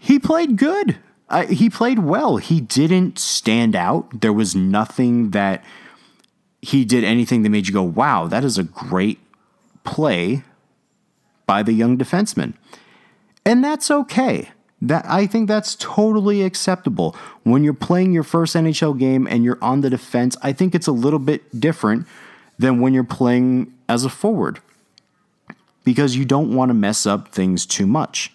He 0.00 0.18
played 0.18 0.56
good. 0.56 0.98
Uh, 1.28 1.46
he 1.46 1.70
played 1.70 2.00
well. 2.00 2.38
He 2.38 2.60
didn't 2.60 3.16
stand 3.16 3.76
out. 3.76 4.22
There 4.22 4.32
was 4.32 4.56
nothing 4.56 5.30
that 5.30 5.62
he 6.62 6.84
did 6.84 7.04
anything 7.04 7.42
that 7.42 7.50
made 7.50 7.66
you 7.66 7.72
go, 7.72 7.82
wow, 7.82 8.26
that 8.26 8.44
is 8.44 8.58
a 8.58 8.62
great 8.62 9.18
play 9.84 10.42
by 11.46 11.62
the 11.62 11.72
young 11.72 11.96
defenseman. 11.96 12.54
And 13.44 13.64
that's 13.64 13.90
okay. 13.90 14.50
That 14.82 15.04
I 15.06 15.26
think 15.26 15.48
that's 15.48 15.74
totally 15.76 16.42
acceptable. 16.42 17.14
When 17.42 17.64
you're 17.64 17.74
playing 17.74 18.12
your 18.12 18.22
first 18.22 18.54
NHL 18.54 18.98
game 18.98 19.26
and 19.26 19.44
you're 19.44 19.58
on 19.60 19.80
the 19.80 19.90
defense, 19.90 20.36
I 20.42 20.52
think 20.52 20.74
it's 20.74 20.86
a 20.86 20.92
little 20.92 21.18
bit 21.18 21.58
different 21.58 22.06
than 22.58 22.80
when 22.80 22.94
you're 22.94 23.04
playing 23.04 23.72
as 23.88 24.04
a 24.04 24.08
forward. 24.08 24.60
Because 25.84 26.16
you 26.16 26.24
don't 26.24 26.54
want 26.54 26.68
to 26.70 26.74
mess 26.74 27.06
up 27.06 27.28
things 27.28 27.66
too 27.66 27.86
much. 27.86 28.32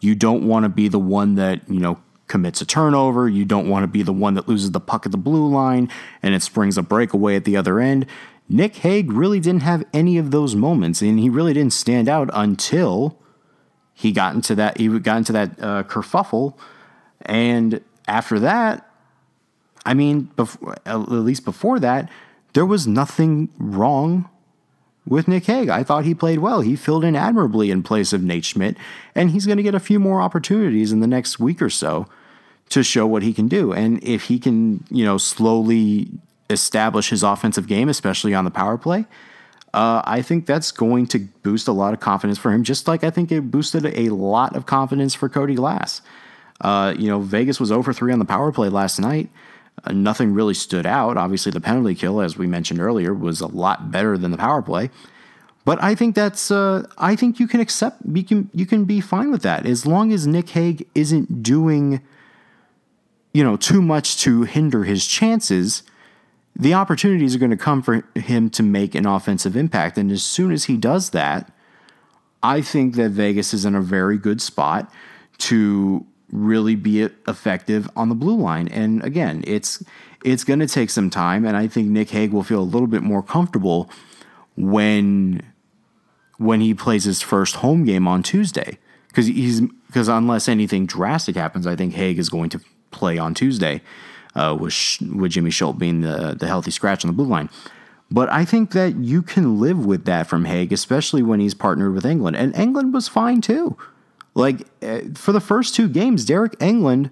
You 0.00 0.14
don't 0.14 0.46
want 0.46 0.64
to 0.64 0.68
be 0.68 0.88
the 0.88 0.98
one 0.98 1.36
that, 1.36 1.68
you 1.68 1.80
know, 1.80 1.98
commits 2.28 2.60
a 2.60 2.66
turnover. 2.66 3.28
You 3.28 3.44
don't 3.44 3.68
want 3.68 3.82
to 3.82 3.88
be 3.88 4.02
the 4.02 4.12
one 4.12 4.34
that 4.34 4.48
loses 4.48 4.70
the 4.70 4.80
puck 4.80 5.06
at 5.06 5.12
the 5.12 5.18
blue 5.18 5.48
line 5.48 5.90
and 6.22 6.34
it 6.34 6.42
springs 6.42 6.78
a 6.78 6.82
breakaway 6.82 7.36
at 7.36 7.44
the 7.44 7.56
other 7.56 7.80
end. 7.80 8.06
Nick 8.48 8.76
Hague 8.76 9.12
really 9.12 9.40
didn't 9.40 9.62
have 9.62 9.84
any 9.92 10.16
of 10.16 10.30
those 10.30 10.54
moments, 10.54 11.02
and 11.02 11.20
he 11.20 11.28
really 11.28 11.52
didn't 11.52 11.74
stand 11.74 12.08
out 12.08 12.30
until 12.32 13.18
he 13.92 14.10
got 14.10 14.34
into 14.34 14.54
that 14.54 14.78
he 14.78 14.88
got 15.00 15.18
into 15.18 15.32
that 15.32 15.50
uh, 15.60 15.82
kerfuffle, 15.82 16.54
and 17.22 17.82
after 18.06 18.38
that, 18.38 18.88
I 19.84 19.92
mean, 19.92 20.30
before, 20.36 20.76
at 20.86 20.96
least 20.96 21.44
before 21.44 21.78
that, 21.80 22.10
there 22.54 22.64
was 22.64 22.86
nothing 22.86 23.50
wrong 23.58 24.30
with 25.06 25.28
Nick 25.28 25.44
Hague. 25.44 25.68
I 25.68 25.82
thought 25.82 26.04
he 26.04 26.14
played 26.14 26.38
well. 26.38 26.60
He 26.60 26.76
filled 26.76 27.04
in 27.04 27.16
admirably 27.16 27.70
in 27.70 27.82
place 27.82 28.12
of 28.12 28.22
Nate 28.22 28.44
Schmidt, 28.44 28.76
and 29.14 29.30
he's 29.30 29.46
going 29.46 29.56
to 29.58 29.62
get 29.62 29.74
a 29.74 29.80
few 29.80 30.00
more 30.00 30.22
opportunities 30.22 30.90
in 30.90 31.00
the 31.00 31.06
next 31.06 31.38
week 31.38 31.60
or 31.60 31.70
so 31.70 32.06
to 32.70 32.82
show 32.82 33.06
what 33.06 33.22
he 33.22 33.32
can 33.32 33.48
do. 33.48 33.72
And 33.72 34.02
if 34.02 34.24
he 34.24 34.38
can, 34.38 34.84
you 34.90 35.04
know, 35.04 35.18
slowly 35.18 36.08
establish 36.50 37.10
his 37.10 37.22
offensive 37.22 37.66
game, 37.66 37.88
especially 37.88 38.34
on 38.34 38.44
the 38.44 38.50
power 38.50 38.78
play, 38.78 39.06
uh, 39.74 40.02
I 40.04 40.22
think 40.22 40.46
that's 40.46 40.72
going 40.72 41.06
to 41.08 41.20
boost 41.42 41.68
a 41.68 41.72
lot 41.72 41.92
of 41.92 42.00
confidence 42.00 42.38
for 42.38 42.52
him, 42.52 42.64
just 42.64 42.88
like 42.88 43.04
I 43.04 43.10
think 43.10 43.30
it 43.30 43.50
boosted 43.50 43.84
a 43.86 44.08
lot 44.10 44.56
of 44.56 44.66
confidence 44.66 45.14
for 45.14 45.28
Cody 45.28 45.54
Glass. 45.54 46.00
Uh, 46.60 46.94
you 46.98 47.08
know, 47.08 47.20
Vegas 47.20 47.60
was 47.60 47.70
over 47.70 47.92
three 47.92 48.12
on 48.12 48.18
the 48.18 48.24
power 48.24 48.50
play 48.50 48.68
last 48.68 48.98
night. 48.98 49.28
Uh, 49.84 49.92
nothing 49.92 50.34
really 50.34 50.54
stood 50.54 50.86
out. 50.86 51.16
Obviously, 51.16 51.52
the 51.52 51.60
penalty 51.60 51.94
kill, 51.94 52.20
as 52.20 52.36
we 52.36 52.46
mentioned 52.46 52.80
earlier, 52.80 53.14
was 53.14 53.40
a 53.40 53.46
lot 53.46 53.90
better 53.90 54.18
than 54.18 54.30
the 54.30 54.38
power 54.38 54.62
play. 54.62 54.90
But 55.64 55.82
I 55.82 55.94
think 55.94 56.14
that's 56.14 56.50
uh, 56.50 56.86
I 56.96 57.14
think 57.14 57.38
you 57.38 57.46
can 57.46 57.60
accept 57.60 58.00
you 58.10 58.24
can 58.24 58.50
you 58.54 58.64
can 58.64 58.86
be 58.86 59.00
fine 59.00 59.30
with 59.30 59.42
that 59.42 59.66
as 59.66 59.84
long 59.84 60.12
as 60.12 60.26
Nick 60.26 60.48
Hague 60.50 60.86
isn't 60.94 61.42
doing 61.42 62.00
you 63.38 63.44
know 63.44 63.56
too 63.56 63.80
much 63.80 64.16
to 64.16 64.42
hinder 64.42 64.82
his 64.82 65.06
chances. 65.06 65.84
The 66.56 66.74
opportunities 66.74 67.36
are 67.36 67.38
going 67.38 67.52
to 67.52 67.56
come 67.56 67.82
for 67.82 68.02
him 68.16 68.50
to 68.50 68.64
make 68.64 68.96
an 68.96 69.06
offensive 69.06 69.56
impact, 69.56 69.96
and 69.96 70.10
as 70.10 70.24
soon 70.24 70.50
as 70.50 70.64
he 70.64 70.76
does 70.76 71.10
that, 71.10 71.52
I 72.42 72.60
think 72.60 72.96
that 72.96 73.10
Vegas 73.10 73.54
is 73.54 73.64
in 73.64 73.76
a 73.76 73.80
very 73.80 74.18
good 74.18 74.42
spot 74.42 74.92
to 75.50 76.04
really 76.32 76.74
be 76.74 77.02
effective 77.28 77.88
on 77.94 78.08
the 78.08 78.16
blue 78.16 78.36
line. 78.36 78.66
And 78.66 79.04
again, 79.04 79.44
it's 79.46 79.84
it's 80.24 80.42
going 80.42 80.58
to 80.58 80.66
take 80.66 80.90
some 80.90 81.08
time, 81.08 81.44
and 81.44 81.56
I 81.56 81.68
think 81.68 81.86
Nick 81.86 82.10
Hague 82.10 82.32
will 82.32 82.42
feel 82.42 82.60
a 82.60 82.70
little 82.74 82.88
bit 82.88 83.04
more 83.04 83.22
comfortable 83.22 83.88
when 84.56 85.44
when 86.38 86.60
he 86.60 86.74
plays 86.74 87.04
his 87.04 87.22
first 87.22 87.54
home 87.56 87.84
game 87.84 88.08
on 88.08 88.24
Tuesday 88.24 88.78
because 89.06 89.28
he's 89.28 89.60
because 89.86 90.08
unless 90.08 90.48
anything 90.48 90.86
drastic 90.86 91.36
happens, 91.36 91.68
I 91.68 91.76
think 91.76 91.94
Hague 91.94 92.18
is 92.18 92.30
going 92.30 92.50
to 92.50 92.60
play 92.90 93.18
on 93.18 93.34
Tuesday 93.34 93.82
uh, 94.34 94.56
with 94.58 94.98
with 95.14 95.32
Jimmy 95.32 95.50
Schuldt 95.50 95.78
being 95.78 96.00
the 96.00 96.36
the 96.38 96.46
healthy 96.46 96.70
scratch 96.70 97.04
on 97.04 97.08
the 97.08 97.16
blue 97.16 97.26
line. 97.26 97.48
But 98.10 98.30
I 98.32 98.44
think 98.44 98.70
that 98.72 98.96
you 98.96 99.22
can 99.22 99.60
live 99.60 99.84
with 99.84 100.06
that 100.06 100.26
from 100.26 100.46
Hague, 100.46 100.72
especially 100.72 101.22
when 101.22 101.40
he's 101.40 101.54
partnered 101.54 101.94
with 101.94 102.04
Engelland. 102.04 102.38
And 102.38 102.54
Engelland 102.54 102.92
was 102.92 103.06
fine 103.06 103.40
too. 103.40 103.76
Like 104.34 104.66
uh, 104.82 105.00
for 105.14 105.32
the 105.32 105.40
first 105.40 105.74
two 105.74 105.88
games, 105.88 106.24
Deryk 106.24 106.56
Engelland 106.56 107.10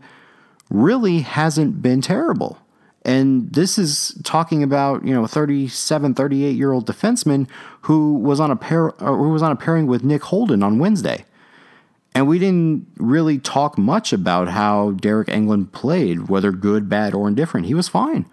really 0.70 1.20
hasn't 1.20 1.82
been 1.82 2.00
terrible. 2.00 2.58
And 3.04 3.52
this 3.52 3.78
is 3.78 4.18
talking 4.24 4.62
about, 4.62 5.04
you 5.04 5.14
know, 5.14 5.24
a 5.24 5.28
37, 5.28 6.14
38 6.14 6.56
year 6.56 6.72
old 6.72 6.86
defenseman 6.86 7.48
who 7.82 8.14
was 8.14 8.40
on 8.40 8.50
a 8.50 8.56
pair 8.56 8.88
who 8.98 9.28
was 9.28 9.42
on 9.42 9.52
a 9.52 9.56
pairing 9.56 9.86
with 9.86 10.02
Nick 10.02 10.24
Holden 10.24 10.62
on 10.62 10.78
Wednesday. 10.78 11.24
And 12.16 12.26
we 12.26 12.38
didn't 12.38 12.86
really 12.96 13.38
talk 13.38 13.76
much 13.76 14.10
about 14.10 14.48
how 14.48 14.92
Deryk 14.92 15.26
Engelland 15.26 15.72
played, 15.72 16.30
whether 16.30 16.50
good, 16.50 16.88
bad, 16.88 17.12
or 17.12 17.28
indifferent. 17.28 17.66
He 17.66 17.74
was 17.74 17.88
fine. 17.88 18.24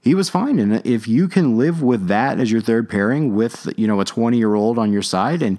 He 0.00 0.14
was 0.14 0.30
fine. 0.30 0.60
And 0.60 0.86
if 0.86 1.08
you 1.08 1.26
can 1.26 1.58
live 1.58 1.82
with 1.82 2.06
that 2.06 2.38
as 2.38 2.52
your 2.52 2.60
third 2.60 2.88
pairing 2.88 3.34
with, 3.34 3.68
you 3.76 3.88
know, 3.88 4.00
a 4.00 4.04
20 4.04 4.38
year 4.38 4.54
old 4.54 4.78
on 4.78 4.92
your 4.92 5.02
side 5.02 5.42
and 5.42 5.58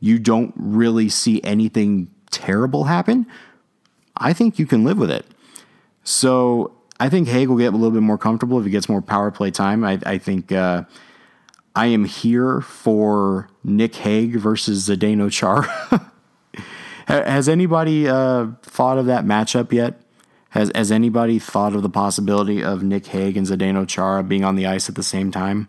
you 0.00 0.18
don't 0.18 0.54
really 0.56 1.10
see 1.10 1.42
anything 1.44 2.10
terrible 2.30 2.84
happen, 2.84 3.26
I 4.16 4.32
think 4.32 4.58
you 4.58 4.64
can 4.64 4.82
live 4.82 4.96
with 4.96 5.10
it. 5.10 5.26
So 6.04 6.72
I 6.98 7.10
think 7.10 7.28
Hague 7.28 7.50
will 7.50 7.58
get 7.58 7.74
a 7.74 7.76
little 7.76 7.90
bit 7.90 8.02
more 8.02 8.16
comfortable 8.16 8.58
if 8.60 8.64
he 8.64 8.70
gets 8.70 8.88
more 8.88 9.02
power 9.02 9.30
play 9.30 9.50
time. 9.50 9.84
I, 9.84 9.98
I 10.06 10.16
think 10.16 10.52
uh, 10.52 10.84
I 11.76 11.88
am 11.88 12.06
here 12.06 12.62
for 12.62 13.50
Nick 13.62 13.94
Hague 13.96 14.36
versus 14.36 14.88
Zdeno 14.88 15.30
Chara. 15.30 16.10
has 17.08 17.48
anybody 17.48 18.06
uh, 18.06 18.48
thought 18.62 18.98
of 18.98 19.06
that 19.06 19.24
matchup 19.24 19.72
yet? 19.72 20.00
Has 20.50 20.70
Has 20.74 20.92
anybody 20.92 21.38
thought 21.38 21.74
of 21.74 21.82
the 21.82 21.90
possibility 21.90 22.62
of 22.62 22.82
Nick 22.82 23.06
Hague 23.06 23.36
and 23.36 23.46
Zdeno 23.46 23.88
Chara 23.88 24.22
being 24.22 24.44
on 24.44 24.56
the 24.56 24.66
ice 24.66 24.88
at 24.88 24.94
the 24.94 25.02
same 25.02 25.30
time? 25.30 25.68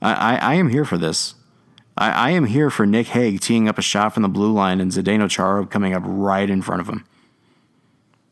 I, 0.00 0.12
I, 0.12 0.34
I 0.36 0.54
am 0.54 0.70
here 0.70 0.84
for 0.84 0.98
this. 0.98 1.34
I, 1.96 2.10
I, 2.10 2.30
am 2.30 2.46
here 2.46 2.70
for 2.70 2.86
Nick 2.86 3.08
Hague 3.08 3.40
teeing 3.40 3.68
up 3.68 3.78
a 3.78 3.82
shot 3.82 4.14
from 4.14 4.22
the 4.22 4.28
blue 4.28 4.52
line 4.52 4.80
and 4.80 4.90
Zdeno 4.90 5.30
Chara 5.30 5.66
coming 5.66 5.94
up 5.94 6.02
right 6.04 6.48
in 6.50 6.60
front 6.60 6.80
of 6.80 6.88
him. 6.88 7.04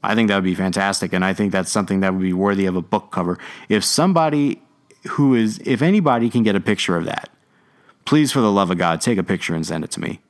I 0.03 0.15
think 0.15 0.29
that 0.29 0.35
would 0.35 0.45
be 0.45 0.55
fantastic. 0.55 1.13
And 1.13 1.25
I 1.25 1.33
think 1.33 1.53
that's 1.53 1.71
something 1.71 2.01
that 2.01 2.13
would 2.13 2.23
be 2.23 2.33
worthy 2.33 2.67
of 2.67 2.75
a 2.75 2.83
book 2.83 3.13
cover. 3.13 3.39
If 3.69 3.85
somebody 3.85 4.61
who 5.11 5.35
is, 5.35 5.61
if 5.65 5.81
anybody 5.81 6.29
can 6.29 6.43
get 6.43 6.57
a 6.57 6.61
picture 6.61 6.97
of 6.97 7.05
that, 7.05 7.31
please, 8.05 8.33
for 8.33 8.41
the 8.41 8.51
love 8.51 8.71
of 8.71 8.79
God, 8.79 9.01
take 9.01 9.19
a 9.19 9.23
picture 9.23 9.55
and 9.55 9.65
send 9.65 9.85
it 9.85 9.91
to 9.93 10.01
me 10.01 10.21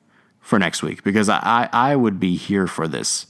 for 0.42 0.58
next 0.58 0.82
week 0.82 1.02
because 1.02 1.28
I, 1.28 1.68
I, 1.72 1.96
would 1.96 2.20
be 2.20 2.36
here 2.36 2.66
for 2.66 2.86
this. 2.86 3.26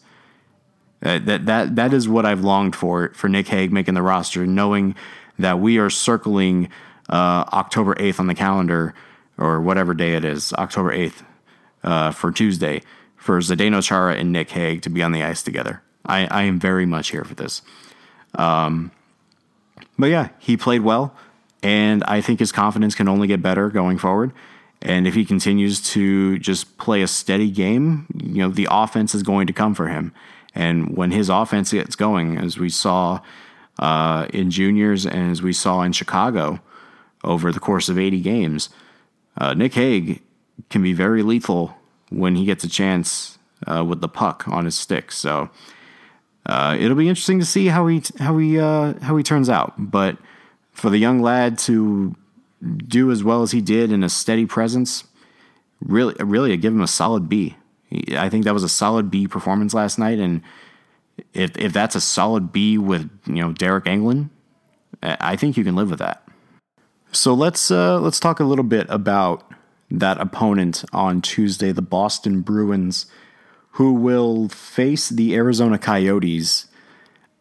Uh, 1.04 1.18
that, 1.18 1.46
that, 1.46 1.76
that 1.76 1.92
is 1.92 2.08
what 2.08 2.24
I've 2.24 2.42
longed 2.42 2.74
for, 2.74 3.10
for 3.10 3.28
Nick 3.28 3.48
Hague 3.48 3.72
making 3.72 3.94
the 3.94 4.02
roster, 4.02 4.46
knowing 4.46 4.94
that 5.38 5.60
we 5.60 5.78
are 5.78 5.90
circling 5.90 6.68
uh, 7.08 7.44
October 7.52 7.94
8th 7.96 8.18
on 8.18 8.26
the 8.28 8.34
calendar 8.34 8.94
or 9.36 9.60
whatever 9.60 9.94
day 9.94 10.14
it 10.14 10.24
is, 10.24 10.52
October 10.54 10.90
8th 10.96 11.22
uh, 11.84 12.10
for 12.12 12.32
Tuesday, 12.32 12.82
for 13.16 13.38
Zdeno 13.40 13.82
Chara 13.82 14.14
and 14.14 14.32
Nick 14.32 14.50
Hague 14.50 14.82
to 14.82 14.90
be 14.90 15.02
on 15.02 15.12
the 15.12 15.22
ice 15.22 15.42
together. 15.42 15.82
I, 16.06 16.26
I 16.26 16.42
am 16.42 16.58
very 16.58 16.86
much 16.86 17.10
here 17.10 17.24
for 17.24 17.34
this. 17.34 17.62
Um, 18.34 18.90
but 19.98 20.06
yeah, 20.06 20.28
he 20.38 20.56
played 20.56 20.80
well, 20.80 21.14
and 21.62 22.02
I 22.04 22.20
think 22.20 22.40
his 22.40 22.52
confidence 22.52 22.94
can 22.94 23.08
only 23.08 23.26
get 23.26 23.42
better 23.42 23.68
going 23.68 23.98
forward. 23.98 24.32
And 24.82 25.06
if 25.06 25.14
he 25.14 25.24
continues 25.24 25.80
to 25.92 26.38
just 26.38 26.76
play 26.76 27.02
a 27.02 27.06
steady 27.06 27.50
game, 27.50 28.06
you 28.22 28.42
know, 28.42 28.48
the 28.50 28.68
offense 28.70 29.14
is 29.14 29.22
going 29.22 29.46
to 29.46 29.52
come 29.52 29.74
for 29.74 29.88
him. 29.88 30.12
And 30.54 30.96
when 30.96 31.12
his 31.12 31.28
offense 31.28 31.72
gets 31.72 31.96
going, 31.96 32.36
as 32.36 32.58
we 32.58 32.68
saw 32.68 33.20
uh, 33.78 34.26
in 34.32 34.50
juniors 34.50 35.06
and 35.06 35.30
as 35.30 35.40
we 35.40 35.52
saw 35.52 35.82
in 35.82 35.92
Chicago 35.92 36.60
over 37.24 37.52
the 37.52 37.60
course 37.60 37.88
of 37.88 37.98
80 37.98 38.20
games, 38.20 38.68
uh, 39.38 39.54
Nick 39.54 39.74
Hague 39.74 40.20
can 40.68 40.82
be 40.82 40.92
very 40.92 41.22
lethal 41.22 41.76
when 42.10 42.34
he 42.34 42.44
gets 42.44 42.64
a 42.64 42.68
chance 42.68 43.38
uh, 43.66 43.84
with 43.84 44.00
the 44.00 44.08
puck 44.08 44.46
on 44.48 44.64
his 44.64 44.76
stick. 44.76 45.12
So 45.12 45.48
uh, 46.44 46.76
it'll 46.78 46.96
be 46.96 47.08
interesting 47.08 47.38
to 47.38 47.46
see 47.46 47.68
how 47.68 47.86
he 47.86 48.02
how 48.18 48.36
he 48.36 48.58
uh, 48.58 48.94
how 49.00 49.16
he 49.16 49.22
turns 49.22 49.48
out. 49.48 49.74
But 49.78 50.18
for 50.72 50.90
the 50.90 50.98
young 50.98 51.20
lad 51.20 51.58
to 51.58 52.14
do 52.62 53.10
as 53.10 53.24
well 53.24 53.42
as 53.42 53.52
he 53.52 53.60
did 53.60 53.92
in 53.92 54.02
a 54.02 54.08
steady 54.08 54.46
presence, 54.46 55.04
really, 55.80 56.14
really, 56.18 56.52
I 56.52 56.56
give 56.56 56.72
him 56.72 56.80
a 56.80 56.86
solid 56.88 57.28
B. 57.28 57.56
I 58.16 58.28
think 58.28 58.44
that 58.44 58.54
was 58.54 58.62
a 58.62 58.68
solid 58.68 59.10
B 59.10 59.28
performance 59.28 59.74
last 59.74 59.98
night, 59.98 60.18
and 60.18 60.42
if 61.34 61.56
if 61.58 61.72
that's 61.72 61.94
a 61.94 62.00
solid 62.00 62.52
B 62.52 62.78
with 62.78 63.10
you 63.26 63.34
know 63.34 63.52
Deryk 63.52 63.84
Engelland, 63.84 64.30
I 65.02 65.36
think 65.36 65.56
you 65.56 65.64
can 65.64 65.76
live 65.76 65.90
with 65.90 65.98
that. 65.98 66.26
So 67.12 67.34
let's 67.34 67.70
uh, 67.70 68.00
let's 68.00 68.18
talk 68.18 68.40
a 68.40 68.44
little 68.44 68.64
bit 68.64 68.86
about 68.88 69.50
that 69.90 70.18
opponent 70.18 70.84
on 70.92 71.20
Tuesday, 71.20 71.70
the 71.72 71.82
Boston 71.82 72.40
Bruins 72.40 73.06
who 73.72 73.94
will 73.94 74.48
face 74.48 75.08
the 75.08 75.34
Arizona 75.34 75.78
Coyotes 75.78 76.66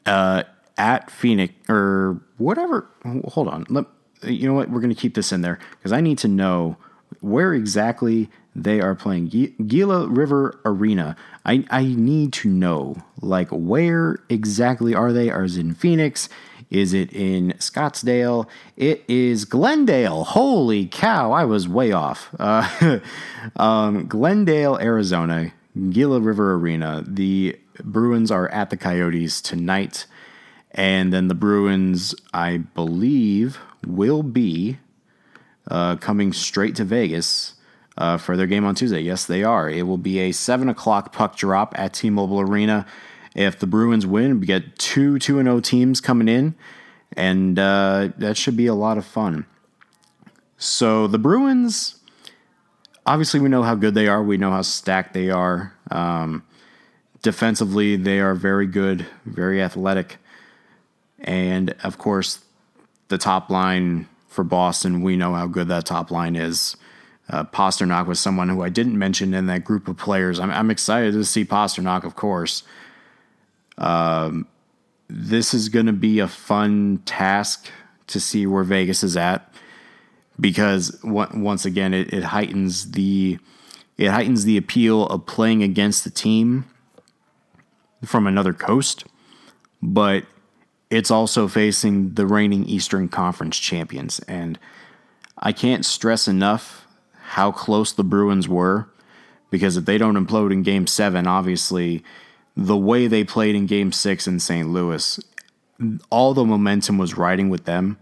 uh, 0.06 0.44
at 0.78 1.12
Phoenix 1.12 1.54
or 1.70 2.22
whatever. 2.38 2.90
Hold 3.26 3.50
on. 3.50 3.66
Let, 3.70 3.86
you 4.24 4.48
know 4.48 4.54
what? 4.54 4.70
We're 4.70 4.82
going 4.82 4.94
to 4.94 5.00
keep 5.00 5.16
this 5.16 5.32
in 5.32 5.42
there 5.42 5.60
because 5.78 5.92
I 5.92 6.02
need 6.02 6.18
to 6.20 6.28
know 6.28 6.78
where 7.20 7.54
exactly 7.54 8.30
they 8.56 8.82
are 8.82 8.96
playing. 8.96 9.56
Gila 9.68 10.08
River 10.08 10.60
Arena. 10.66 11.16
I, 11.46 11.66
I 11.70 11.84
need 11.84 12.34
to 12.34 12.50
know, 12.50 12.98
like, 13.22 13.50
where 13.50 14.20
exactly 14.30 14.94
are 14.94 15.14
they? 15.14 15.30
Are 15.30 15.46
in 15.46 15.74
Phoenix? 15.74 16.30
Is 16.70 16.94
it 16.94 17.12
in 17.12 17.54
Scottsdale? 17.58 18.48
It 18.78 19.04
is 19.08 19.46
Glendale. 19.46 20.24
Holy 20.24 20.88
cow, 20.88 21.32
I 21.32 21.44
was 21.44 21.68
way 21.68 21.92
off. 21.92 22.34
Uh, 22.40 23.00
um, 23.56 24.08
Glendale, 24.08 24.78
Arizona. 24.80 25.52
Gila 25.90 26.20
River 26.20 26.54
Arena. 26.56 27.04
The 27.08 27.58
Bruins 27.84 28.32
are 28.32 28.50
at 28.50 28.70
the 28.70 28.78
Coyotes 28.78 29.42
tonight. 29.42 30.06
And 30.72 31.12
then 31.12 31.28
the 31.28 31.36
Bruins, 31.36 32.16
I 32.34 32.58
believe, 32.58 33.60
will 33.86 34.24
be 34.24 34.78
uh, 35.70 35.96
coming 35.98 36.34
straight 36.34 36.76
to 36.76 36.84
Vegas 36.84 37.56
uh, 37.98 38.17
for 38.17 38.38
their 38.38 38.48
game 38.48 38.65
on 38.65 38.76
Tuesday. 38.76 39.02
Yes, 39.02 39.26
they 39.26 39.44
are. 39.44 39.70
It 39.70 39.84
will 39.84 39.98
be 39.98 40.20
a 40.20 40.32
7 40.32 40.70
o'clock 40.70 41.13
puck 41.13 41.36
drop 41.36 41.78
at 41.78 41.94
T 41.94 42.10
Mobile 42.10 42.41
Arena. 42.41 42.86
If 43.36 43.60
the 43.60 43.67
Bruins 43.67 44.06
win, 44.06 44.39
we 44.39 44.46
get 44.46 44.78
two 44.78 45.20
2 45.20 45.36
0 45.41 45.60
teams 45.62 46.02
coming 46.02 46.28
in, 46.28 46.56
and 47.15 47.58
uh, 47.58 48.10
that 48.17 48.38
should 48.38 48.58
be 48.58 48.67
a 48.67 48.76
lot 48.76 48.98
of 48.98 49.06
fun. 49.06 49.46
So 50.58 51.08
the 51.08 51.17
Bruins 51.17 52.02
obviously 53.06 53.39
we 53.39 53.50
know 53.50 53.63
how 53.63 53.76
good 53.76 53.94
they 53.94 54.08
are. 54.08 54.24
We 54.24 54.38
know 54.38 54.52
how 54.52 54.62
stacked 54.62 55.13
they 55.13 55.30
are. 55.30 55.74
Um, 55.89 56.44
defensively, 57.22 57.96
they 57.96 58.20
are 58.20 58.36
very 58.36 58.67
good, 58.67 59.06
very 59.26 59.62
athletic, 59.62 60.17
and 61.20 61.76
of 61.84 61.98
course, 61.98 62.44
the 63.12 63.19
top 63.19 63.52
line 63.52 64.08
for 64.28 64.43
Boston. 64.43 65.04
We 65.04 65.15
know 65.15 65.36
how 65.36 65.45
good 65.45 65.67
that 65.67 65.86
top 65.86 66.10
line 66.10 66.36
is. 66.36 66.76
Uh, 67.30 67.43
Pastrnak 67.43 68.08
was 68.08 68.19
someone 68.19 68.50
who 68.50 68.63
I 68.63 68.69
didn't 68.69 68.97
mention 68.97 69.36
in 69.36 69.45
that 69.45 69.63
group 69.63 69.88
of 69.88 69.97
players. 69.97 70.39
I'm, 70.39 70.50
I'm 70.50 70.71
excited 70.71 71.13
to 71.13 71.24
see 71.24 71.45
Pastrnak, 71.45 72.04
of 72.04 72.15
course. 72.15 72.63
Um, 73.78 74.47
this 75.08 75.54
is 75.54 75.69
going 75.69 75.86
to 75.86 75.93
be 75.93 76.19
a 76.19 76.28
fun 76.28 77.04
task 77.06 77.69
to 78.08 78.19
see 78.19 78.47
where 78.47 78.63
Vegas 78.63 79.04
is 79.04 79.15
at 79.15 79.54
because 80.39 81.00
once 81.04 81.65
again 81.65 81.93
it, 81.93 82.12
it 82.12 82.24
heightens 82.24 82.91
the 82.91 83.38
it 83.97 84.10
heightens 84.10 84.45
the 84.45 84.58
appeal 84.58 85.06
of 85.08 85.26
playing 85.26 85.62
against 85.62 86.04
the 86.04 86.10
team 86.10 86.65
from 88.04 88.26
another 88.26 88.52
coast, 88.52 89.06
but 89.82 90.26
it's 90.92 91.10
also 91.10 91.48
facing 91.48 92.14
the 92.14 92.28
reigning 92.28 92.66
Eastern 92.66 93.08
Conference 93.08 93.58
champions. 93.58 94.20
And 94.28 94.60
I 95.38 95.54
can't 95.54 95.86
stress 95.86 96.28
enough 96.28 96.86
how 97.14 97.52
close 97.52 97.94
the 97.94 98.04
Bruins 98.04 98.48
were 98.48 98.90
because 99.50 99.78
if 99.78 99.86
they 99.86 99.98
don't 99.98 100.16
implode 100.16 100.52
in 100.52 100.64
game 100.64 100.86
seven, 100.86 101.26
obviously 101.26 102.04
the 102.58 102.78
way 102.78 103.08
they 103.08 103.24
played 103.24 103.56
in 103.56 103.66
game 103.66 103.94
six 103.94 104.28
in 104.28 104.40
St. 104.40 104.68
Louis, 104.68 105.20
all 106.10 106.34
the 106.34 106.44
momentum 106.44 106.98
was 106.98 107.18
riding 107.18 107.50
with 107.50 107.64
them, 107.64 107.98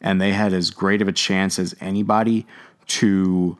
and 0.00 0.20
they 0.20 0.32
had 0.32 0.52
as 0.52 0.70
great 0.70 1.00
of 1.00 1.06
a 1.06 1.12
chance 1.12 1.58
as 1.60 1.74
anybody 1.80 2.44
to 2.88 3.56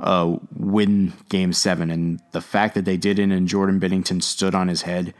uh, 0.00 0.36
win 0.54 1.12
game 1.28 1.52
seven. 1.52 1.90
And 1.90 2.20
the 2.32 2.40
fact 2.40 2.74
that 2.74 2.84
they 2.84 2.96
didn't 2.96 3.30
and 3.30 3.46
Jordan 3.46 3.78
Binnington 3.78 4.22
stood 4.22 4.54
on 4.54 4.66
his 4.66 4.82
head, 4.82 5.14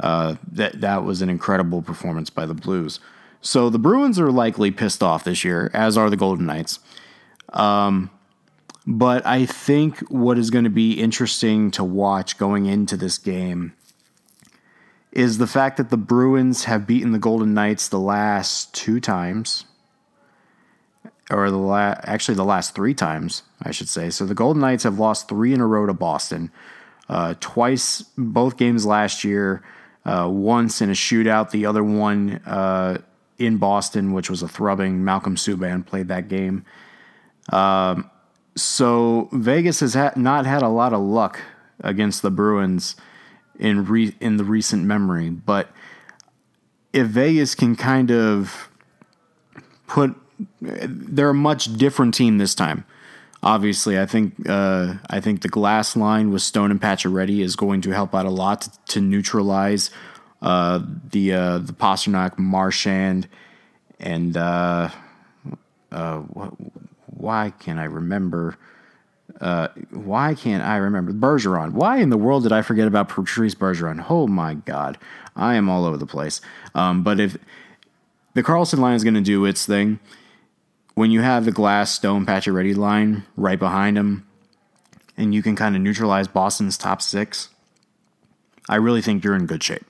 uh, 0.00 0.36
that, 0.52 0.80
that 0.80 1.04
was 1.04 1.22
an 1.22 1.28
incredible 1.28 1.82
performance 1.82 2.30
by 2.30 2.46
the 2.46 2.54
Blues. 2.54 3.00
So 3.40 3.70
the 3.70 3.78
Bruins 3.78 4.18
are 4.18 4.32
likely 4.32 4.70
pissed 4.70 5.02
off 5.02 5.24
this 5.24 5.44
year, 5.44 5.70
as 5.72 5.96
are 5.96 6.10
the 6.10 6.16
Golden 6.16 6.46
Knights. 6.46 6.80
Um, 7.52 8.10
but 8.86 9.24
I 9.26 9.46
think 9.46 9.98
what 10.08 10.38
is 10.38 10.50
going 10.50 10.64
to 10.64 10.70
be 10.70 10.92
interesting 10.92 11.70
to 11.72 11.84
watch 11.84 12.38
going 12.38 12.66
into 12.66 12.96
this 12.96 13.18
game 13.18 13.74
is 15.12 15.38
the 15.38 15.46
fact 15.46 15.76
that 15.76 15.90
the 15.90 15.96
Bruins 15.96 16.64
have 16.64 16.86
beaten 16.86 17.12
the 17.12 17.18
Golden 17.18 17.54
Knights 17.54 17.88
the 17.88 17.98
last 17.98 18.74
two 18.74 19.00
times, 19.00 19.64
or 21.30 21.50
the 21.50 21.58
la- 21.58 21.96
actually 22.02 22.34
the 22.34 22.44
last 22.44 22.74
three 22.74 22.94
times, 22.94 23.42
I 23.62 23.70
should 23.70 23.88
say. 23.88 24.10
So 24.10 24.26
the 24.26 24.34
Golden 24.34 24.60
Knights 24.60 24.84
have 24.84 24.98
lost 24.98 25.28
three 25.28 25.52
in 25.52 25.60
a 25.60 25.66
row 25.66 25.86
to 25.86 25.94
Boston, 25.94 26.50
uh, 27.08 27.34
twice 27.40 28.02
both 28.16 28.56
games 28.56 28.86
last 28.86 29.24
year. 29.24 29.62
Uh, 30.08 30.26
once 30.26 30.80
in 30.80 30.88
a 30.88 30.94
shootout, 30.94 31.50
the 31.50 31.66
other 31.66 31.84
one 31.84 32.40
uh, 32.46 32.96
in 33.38 33.58
Boston, 33.58 34.12
which 34.12 34.30
was 34.30 34.42
a 34.42 34.48
thrubbing. 34.48 35.04
Malcolm 35.04 35.36
Subban 35.36 35.84
played 35.84 36.08
that 36.08 36.28
game. 36.28 36.64
Um, 37.52 38.10
so 38.56 39.28
Vegas 39.32 39.80
has 39.80 39.92
ha- 39.92 40.14
not 40.16 40.46
had 40.46 40.62
a 40.62 40.68
lot 40.68 40.94
of 40.94 41.00
luck 41.00 41.40
against 41.80 42.22
the 42.22 42.30
Bruins 42.30 42.96
in 43.58 43.84
re- 43.84 44.16
in 44.18 44.38
the 44.38 44.44
recent 44.44 44.84
memory, 44.84 45.28
but 45.28 45.70
if 46.92 47.06
Vegas 47.08 47.54
can 47.54 47.76
kind 47.76 48.10
of 48.10 48.70
put, 49.86 50.14
they're 50.60 51.30
a 51.30 51.34
much 51.34 51.76
different 51.76 52.14
team 52.14 52.38
this 52.38 52.54
time. 52.54 52.84
Obviously, 53.42 53.98
I 53.98 54.06
think 54.06 54.48
uh, 54.48 54.94
I 55.08 55.20
think 55.20 55.42
the 55.42 55.48
glass 55.48 55.96
line 55.96 56.30
with 56.30 56.42
Stone 56.42 56.72
and 56.72 56.80
Pacioretty 56.80 57.40
is 57.40 57.54
going 57.54 57.80
to 57.82 57.90
help 57.90 58.14
out 58.14 58.26
a 58.26 58.30
lot 58.30 58.62
to, 58.62 58.70
to 58.94 59.00
neutralize 59.00 59.90
uh, 60.42 60.80
the 61.10 61.32
uh, 61.32 61.58
the 61.58 61.72
Pastrnak, 61.72 62.36
Marchand, 62.36 63.28
and 64.00 64.36
uh, 64.36 64.90
uh, 65.92 66.18
why 67.06 67.52
can't 67.58 67.78
I 67.78 67.84
remember? 67.84 68.56
Uh, 69.40 69.68
why 69.90 70.34
can't 70.34 70.64
I 70.64 70.76
remember 70.76 71.12
Bergeron? 71.12 71.72
Why 71.72 71.98
in 71.98 72.10
the 72.10 72.16
world 72.16 72.42
did 72.42 72.52
I 72.52 72.62
forget 72.62 72.88
about 72.88 73.08
Patrice 73.08 73.54
Bergeron? 73.54 74.04
Oh 74.08 74.26
my 74.26 74.54
God, 74.54 74.98
I 75.36 75.54
am 75.54 75.68
all 75.68 75.84
over 75.84 75.96
the 75.96 76.06
place. 76.06 76.40
Um, 76.74 77.04
but 77.04 77.20
if 77.20 77.36
the 78.34 78.42
Karlsson 78.42 78.78
line 78.78 78.94
is 78.94 79.04
going 79.04 79.14
to 79.14 79.20
do 79.20 79.44
its 79.44 79.64
thing, 79.64 80.00
when 80.98 81.12
you 81.12 81.20
have 81.20 81.44
the 81.44 81.52
Glass 81.52 81.92
Stone 81.92 82.26
Pacioretty 82.26 82.76
line 82.76 83.22
right 83.36 83.58
behind 83.58 83.96
him, 83.96 84.26
and 85.16 85.32
you 85.32 85.44
can 85.44 85.54
kind 85.54 85.76
of 85.76 85.80
neutralize 85.80 86.26
Boston's 86.26 86.76
top 86.76 87.00
six, 87.00 87.50
I 88.68 88.76
really 88.76 89.00
think 89.00 89.22
you're 89.22 89.36
in 89.36 89.46
good 89.46 89.62
shape. 89.62 89.86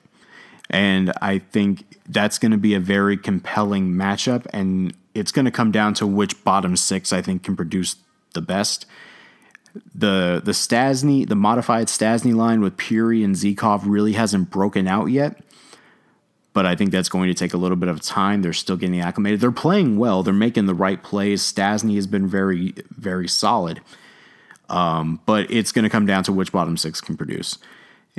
And 0.69 1.11
I 1.19 1.39
think 1.39 1.83
that's 2.07 2.37
going 2.37 2.51
to 2.51 2.59
be 2.59 2.75
a 2.75 2.79
very 2.79 3.17
compelling 3.17 3.93
matchup. 3.93 4.45
And 4.53 4.93
it's 5.15 5.31
going 5.31 5.45
to 5.45 5.51
come 5.51 5.71
down 5.71 5.95
to 5.95 6.05
which 6.05 6.43
bottom 6.43 6.77
six 6.77 7.11
I 7.11 7.23
think 7.23 7.41
can 7.41 7.55
produce 7.55 7.95
the 8.35 8.41
best. 8.41 8.85
The 9.95 10.39
the 10.45 10.51
Stastny, 10.51 11.27
the 11.27 11.35
modified 11.35 11.87
Stastny 11.87 12.35
line 12.35 12.61
with 12.61 12.77
Pirri 12.77 13.25
and 13.25 13.33
Zykov 13.33 13.81
really 13.83 14.13
hasn't 14.13 14.51
broken 14.51 14.87
out 14.87 15.07
yet. 15.07 15.41
But 16.53 16.65
I 16.65 16.75
think 16.75 16.91
that's 16.91 17.09
going 17.09 17.27
to 17.27 17.33
take 17.33 17.53
a 17.53 17.57
little 17.57 17.77
bit 17.77 17.89
of 17.89 18.01
time. 18.01 18.41
They're 18.41 18.53
still 18.53 18.75
getting 18.75 18.99
acclimated. 18.99 19.39
They're 19.39 19.51
playing 19.51 19.97
well. 19.97 20.23
They're 20.23 20.33
making 20.33 20.65
the 20.65 20.73
right 20.73 21.01
plays. 21.01 21.41
Stastny 21.43 21.95
has 21.95 22.07
been 22.07 22.27
very, 22.27 22.73
very 22.89 23.27
solid. 23.27 23.81
Um, 24.67 25.19
but 25.25 25.49
it's 25.51 25.71
going 25.71 25.83
to 25.83 25.89
come 25.89 26.05
down 26.05 26.23
to 26.23 26.33
which 26.33 26.51
bottom 26.51 26.75
six 26.75 27.01
can 27.01 27.17
produce. 27.17 27.59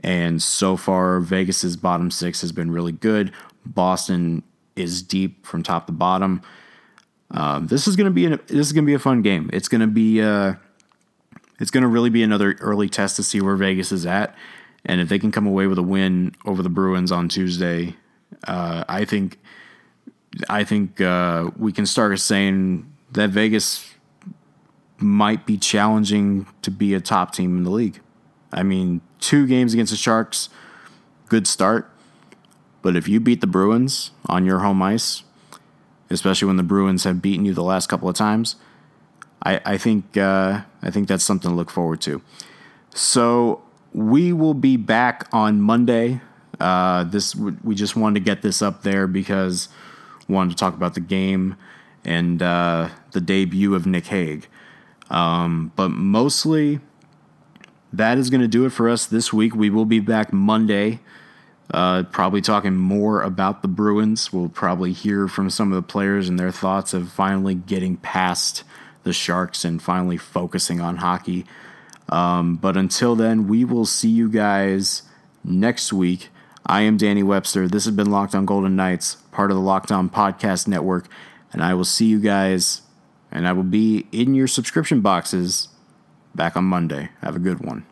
And 0.03 0.43
so 0.43 0.77
far, 0.77 1.21
Vegas's 1.21 1.77
bottom 1.77 2.11
six 2.11 2.41
has 2.41 2.53
been 2.53 2.71
really 2.71 2.93
good. 2.93 3.33
Boston 3.67 4.43
is 4.77 5.03
deep 5.03 5.45
from 5.45 5.63
top 5.63 5.87
to 5.87 5.93
bottom. 5.93 6.43
Um, 7.31 7.69
this 7.69 7.87
is 7.87 7.97
gonna 7.97 8.11
be 8.11 8.27
an, 8.27 8.41
this 8.47 8.67
is 8.67 8.73
gonna 8.73 8.87
be 8.87 8.95
a 8.95 8.99
fun 8.99 9.23
game. 9.23 9.51
It's 9.53 9.69
gonna 9.69 9.87
be 9.87 10.21
uh, 10.21 10.55
it's 11.61 11.71
gonna 11.71 11.89
really 11.89 12.11
be 12.11 12.23
another 12.23 12.57
early 12.61 12.89
test 12.89 13.17
to 13.17 13.23
see 13.23 13.41
where 13.41 13.57
Vegas 13.57 13.93
is 13.93 14.05
at, 14.07 14.35
and 14.85 15.01
if 15.01 15.09
they 15.09 15.19
can 15.19 15.31
come 15.31 15.47
away 15.47 15.67
with 15.67 15.79
a 15.79 15.83
win 15.83 16.35
over 16.45 16.63
the 16.63 16.69
Bruins 16.69 17.13
on 17.13 17.29
Tuesday, 17.29 17.95
uh, 18.47 18.85
I 18.89 19.05
think 19.05 19.39
I 20.49 20.65
think 20.65 21.01
uh, 21.01 21.51
we 21.57 21.73
can 21.73 21.87
start 21.87 22.19
saying 22.21 22.91
that 23.13 23.31
Vegas 23.31 23.95
might 24.99 25.47
be 25.47 25.57
challenging 25.57 26.47
to 26.63 26.71
be 26.71 26.95
a 26.95 27.01
top 27.01 27.35
team 27.35 27.57
in 27.57 27.65
the 27.65 27.71
league. 27.71 28.01
I 28.53 28.63
mean, 28.63 29.01
two 29.19 29.47
games 29.47 29.73
against 29.75 29.91
the 29.91 29.97
Sharks, 29.97 30.49
good 31.29 31.47
start. 31.47 31.91
But 32.83 32.97
if 32.97 33.09
you 33.09 33.21
beat 33.21 33.41
the 33.41 33.47
Bruins 33.47 34.11
on 34.27 34.45
your 34.47 34.61
home 34.61 34.83
ice, 34.83 35.23
especially 36.11 36.47
when 36.47 36.57
the 36.57 36.63
Bruins 36.63 37.05
have 37.05 37.23
beaten 37.23 37.45
you 37.45 37.55
the 37.55 37.63
last 37.63 37.89
couple 37.89 38.09
of 38.09 38.17
times. 38.17 38.57
I, 39.43 39.61
I 39.65 39.79
think 39.79 40.17
uh, 40.17 40.63
I 40.83 40.91
think 40.91 41.09
that's 41.09 41.25
something 41.25 41.51
to 41.51 41.57
look 41.57 41.71
forward 41.71 42.01
to. 42.03 42.21
So 42.93 43.63
we 43.95 44.33
will 44.33 44.55
be 44.55 44.77
back 44.77 45.29
on 45.33 45.61
Monday. 45.61 46.21
Uh, 46.61 47.05
this 47.05 47.35
we 47.35 47.75
just 47.75 47.97
wanted 47.97 48.21
to 48.21 48.25
get 48.25 48.43
this 48.43 48.63
up 48.63 48.83
there 48.83 49.07
because 49.07 49.69
we 50.29 50.35
wanted 50.35 50.51
to 50.51 50.57
talk 50.57 50.75
about 50.75 50.95
the 50.95 51.01
game 51.01 51.57
and 52.05 52.43
uh, 52.43 52.89
the 53.13 53.21
debut 53.21 53.75
of 53.75 53.87
Nick 53.87 54.07
Hague. 54.07 54.47
Um, 55.09 55.73
but 55.75 55.89
mostly, 55.89 56.81
that 57.93 58.19
is 58.19 58.31
going 58.31 58.43
to 58.43 58.49
do 58.49 58.65
it 58.65 58.71
for 58.71 58.89
us 58.89 59.07
this 59.07 59.33
week. 59.33 59.55
We 59.55 59.71
will 59.71 59.85
be 59.85 60.01
back 60.01 60.33
Monday 60.33 61.01
uh, 61.73 62.03
probably 62.05 62.41
talking 62.41 62.75
more 62.75 63.23
about 63.23 63.63
the 63.63 63.69
Bruins. 63.69 64.33
We'll 64.33 64.49
probably 64.49 64.93
hear 64.93 65.29
from 65.29 65.51
some 65.51 65.73
of 65.73 65.77
the 65.77 65.87
players 65.87 66.29
and 66.29 66.39
their 66.39 66.51
thoughts 66.51 66.93
of 66.93 67.13
finally 67.13 67.55
getting 67.55 67.97
past 67.97 68.65
the 69.05 69.13
Sharks 69.13 69.65
and 69.65 69.81
finally 69.81 70.17
focusing 70.17 70.81
on 70.81 70.97
hockey. 70.97 71.47
Um, 72.09 72.57
but 72.57 72.77
until 72.77 73.15
then, 73.15 73.47
we 73.47 73.65
will 73.65 73.87
see 73.87 74.09
you 74.09 74.29
guys 74.29 75.03
next 75.45 75.93
week. 75.93 76.29
I 76.67 76.83
am 76.83 76.97
Danny 76.97 77.23
Webster. 77.23 77.69
This 77.69 77.87
has 77.87 77.95
been 77.95 78.11
Locked 78.11 78.35
On 78.35 78.45
Golden 78.45 78.77
Knights, 78.77 79.17
part 79.33 79.51
of 79.51 79.57
the 79.57 79.63
Locked 79.63 79.91
On 79.91 80.09
Podcast 80.09 80.69
Network. 80.69 81.09
And 81.53 81.63
I 81.63 81.75
will 81.75 81.85
see 81.85 82.07
you 82.07 82.21
guys, 82.21 82.83
and 83.33 83.49
I 83.49 83.53
will 83.53 83.65
be 83.65 84.07
in 84.13 84.35
your 84.35 84.47
subscription 84.47 85.01
boxes 85.01 85.69
back 86.35 86.57
on 86.57 86.65
Monday. 86.65 87.11
Have 87.23 87.35
a 87.35 87.41
good 87.41 87.61
one. 87.65 87.85